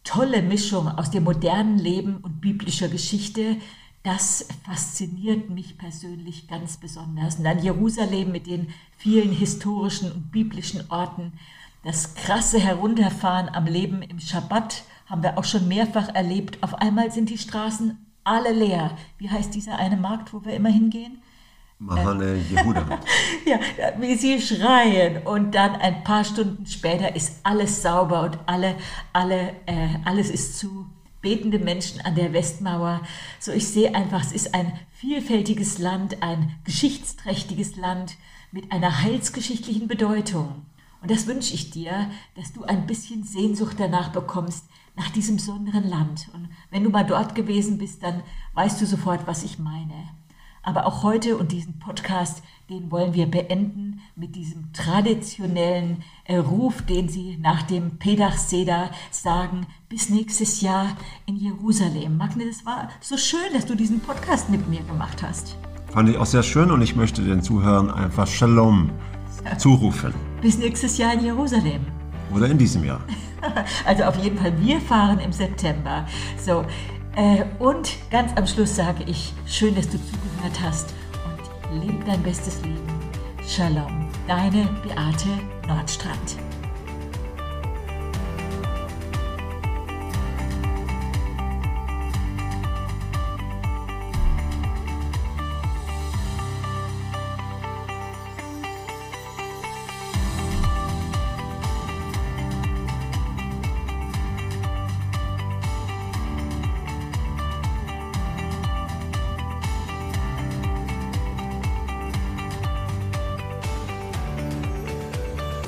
tolle 0.08 0.40
Mischung 0.40 0.88
aus 0.88 1.10
dem 1.10 1.24
modernen 1.24 1.78
Leben 1.78 2.16
und 2.22 2.40
biblischer 2.40 2.88
Geschichte, 2.88 3.58
das 4.02 4.48
fasziniert 4.64 5.50
mich 5.50 5.76
persönlich 5.76 6.48
ganz 6.48 6.78
besonders. 6.78 7.36
Und 7.36 7.44
dann 7.44 7.62
Jerusalem 7.62 8.32
mit 8.32 8.46
den 8.46 8.68
vielen 8.96 9.32
historischen 9.32 10.10
und 10.10 10.32
biblischen 10.32 10.90
Orten. 10.90 11.34
Das 11.84 12.14
krasse 12.14 12.58
Herunterfahren 12.58 13.50
am 13.50 13.66
Leben 13.66 14.00
im 14.00 14.18
Schabbat 14.18 14.82
haben 15.06 15.22
wir 15.22 15.36
auch 15.36 15.44
schon 15.44 15.68
mehrfach 15.68 16.14
erlebt. 16.14 16.62
Auf 16.62 16.74
einmal 16.76 17.12
sind 17.12 17.28
die 17.28 17.36
Straßen 17.36 17.98
alle 18.24 18.52
leer. 18.52 18.96
Wie 19.18 19.28
heißt 19.28 19.54
dieser 19.54 19.78
eine 19.78 19.98
Markt, 19.98 20.32
wo 20.32 20.42
wir 20.42 20.54
immer 20.54 20.70
hingehen? 20.70 21.18
Mahane 21.78 22.36
Jehuda. 22.36 23.00
ja, 23.46 23.60
wie 24.00 24.16
sie 24.16 24.40
schreien 24.40 25.24
und 25.26 25.54
dann 25.54 25.76
ein 25.76 26.02
paar 26.02 26.24
Stunden 26.24 26.66
später 26.66 27.14
ist 27.14 27.40
alles 27.44 27.82
sauber 27.82 28.22
und 28.22 28.38
alle, 28.46 28.76
alle, 29.12 29.50
äh, 29.66 29.88
alles 30.04 30.30
ist 30.30 30.58
zu. 30.58 30.86
Betende 31.20 31.58
Menschen 31.58 32.00
an 32.02 32.14
der 32.14 32.32
Westmauer. 32.32 33.00
So, 33.40 33.50
ich 33.50 33.66
sehe 33.66 33.92
einfach, 33.92 34.20
es 34.20 34.30
ist 34.30 34.54
ein 34.54 34.78
vielfältiges 34.92 35.78
Land, 35.78 36.22
ein 36.22 36.54
geschichtsträchtiges 36.62 37.74
Land 37.74 38.16
mit 38.52 38.70
einer 38.70 39.02
heilsgeschichtlichen 39.02 39.88
Bedeutung. 39.88 40.64
Und 41.02 41.10
das 41.10 41.26
wünsche 41.26 41.54
ich 41.54 41.70
dir, 41.70 42.08
dass 42.36 42.52
du 42.52 42.62
ein 42.62 42.86
bisschen 42.86 43.24
Sehnsucht 43.24 43.78
danach 43.80 44.10
bekommst, 44.10 44.66
nach 44.94 45.10
diesem 45.10 45.36
besonderen 45.36 45.88
Land. 45.88 46.28
Und 46.34 46.48
wenn 46.70 46.84
du 46.84 46.90
mal 46.90 47.04
dort 47.04 47.34
gewesen 47.34 47.78
bist, 47.78 48.04
dann 48.04 48.22
weißt 48.54 48.80
du 48.80 48.86
sofort, 48.86 49.26
was 49.26 49.42
ich 49.42 49.58
meine. 49.58 50.08
Aber 50.68 50.84
auch 50.84 51.02
heute 51.02 51.38
und 51.38 51.52
diesen 51.52 51.78
Podcast, 51.78 52.42
den 52.68 52.90
wollen 52.90 53.14
wir 53.14 53.24
beenden 53.24 54.00
mit 54.16 54.36
diesem 54.36 54.70
traditionellen 54.74 56.02
äh, 56.24 56.36
Ruf, 56.36 56.82
den 56.82 57.08
Sie 57.08 57.38
nach 57.40 57.62
dem 57.62 57.96
Pedach 57.96 58.36
Seder 58.36 58.90
sagen, 59.10 59.66
bis 59.88 60.10
nächstes 60.10 60.60
Jahr 60.60 60.94
in 61.24 61.36
Jerusalem. 61.36 62.18
Magne, 62.18 62.44
es 62.44 62.66
war 62.66 62.90
so 63.00 63.16
schön, 63.16 63.54
dass 63.54 63.64
du 63.64 63.76
diesen 63.76 64.00
Podcast 64.00 64.50
mit 64.50 64.68
mir 64.68 64.82
gemacht 64.82 65.22
hast. 65.22 65.56
Fand 65.86 66.10
ich 66.10 66.18
auch 66.18 66.26
sehr 66.26 66.42
schön 66.42 66.70
und 66.70 66.82
ich 66.82 66.94
möchte 66.94 67.22
den 67.22 67.40
Zuhörern 67.40 67.90
einfach 67.90 68.26
Shalom 68.26 68.90
zurufen. 69.56 70.12
Bis 70.42 70.58
nächstes 70.58 70.98
Jahr 70.98 71.14
in 71.14 71.24
Jerusalem. 71.24 71.86
Oder 72.34 72.48
in 72.48 72.58
diesem 72.58 72.84
Jahr. 72.84 73.00
also 73.86 74.04
auf 74.04 74.22
jeden 74.22 74.36
Fall, 74.36 74.52
wir 74.60 74.82
fahren 74.82 75.18
im 75.18 75.32
September. 75.32 76.06
So, 76.36 76.66
Äh, 77.18 77.44
und 77.58 77.96
ganz 78.12 78.30
am 78.36 78.46
Schluss 78.46 78.76
sage 78.76 79.02
ich, 79.08 79.32
schön, 79.44 79.74
dass 79.74 79.88
du 79.88 79.98
zugehört 79.98 80.60
hast 80.62 80.94
und 81.24 81.80
lebe 81.80 82.04
dein 82.04 82.22
bestes 82.22 82.62
Leben. 82.62 82.86
Shalom, 83.44 84.08
deine 84.28 84.68
Beate 84.84 85.28
Nordstrand. 85.66 86.47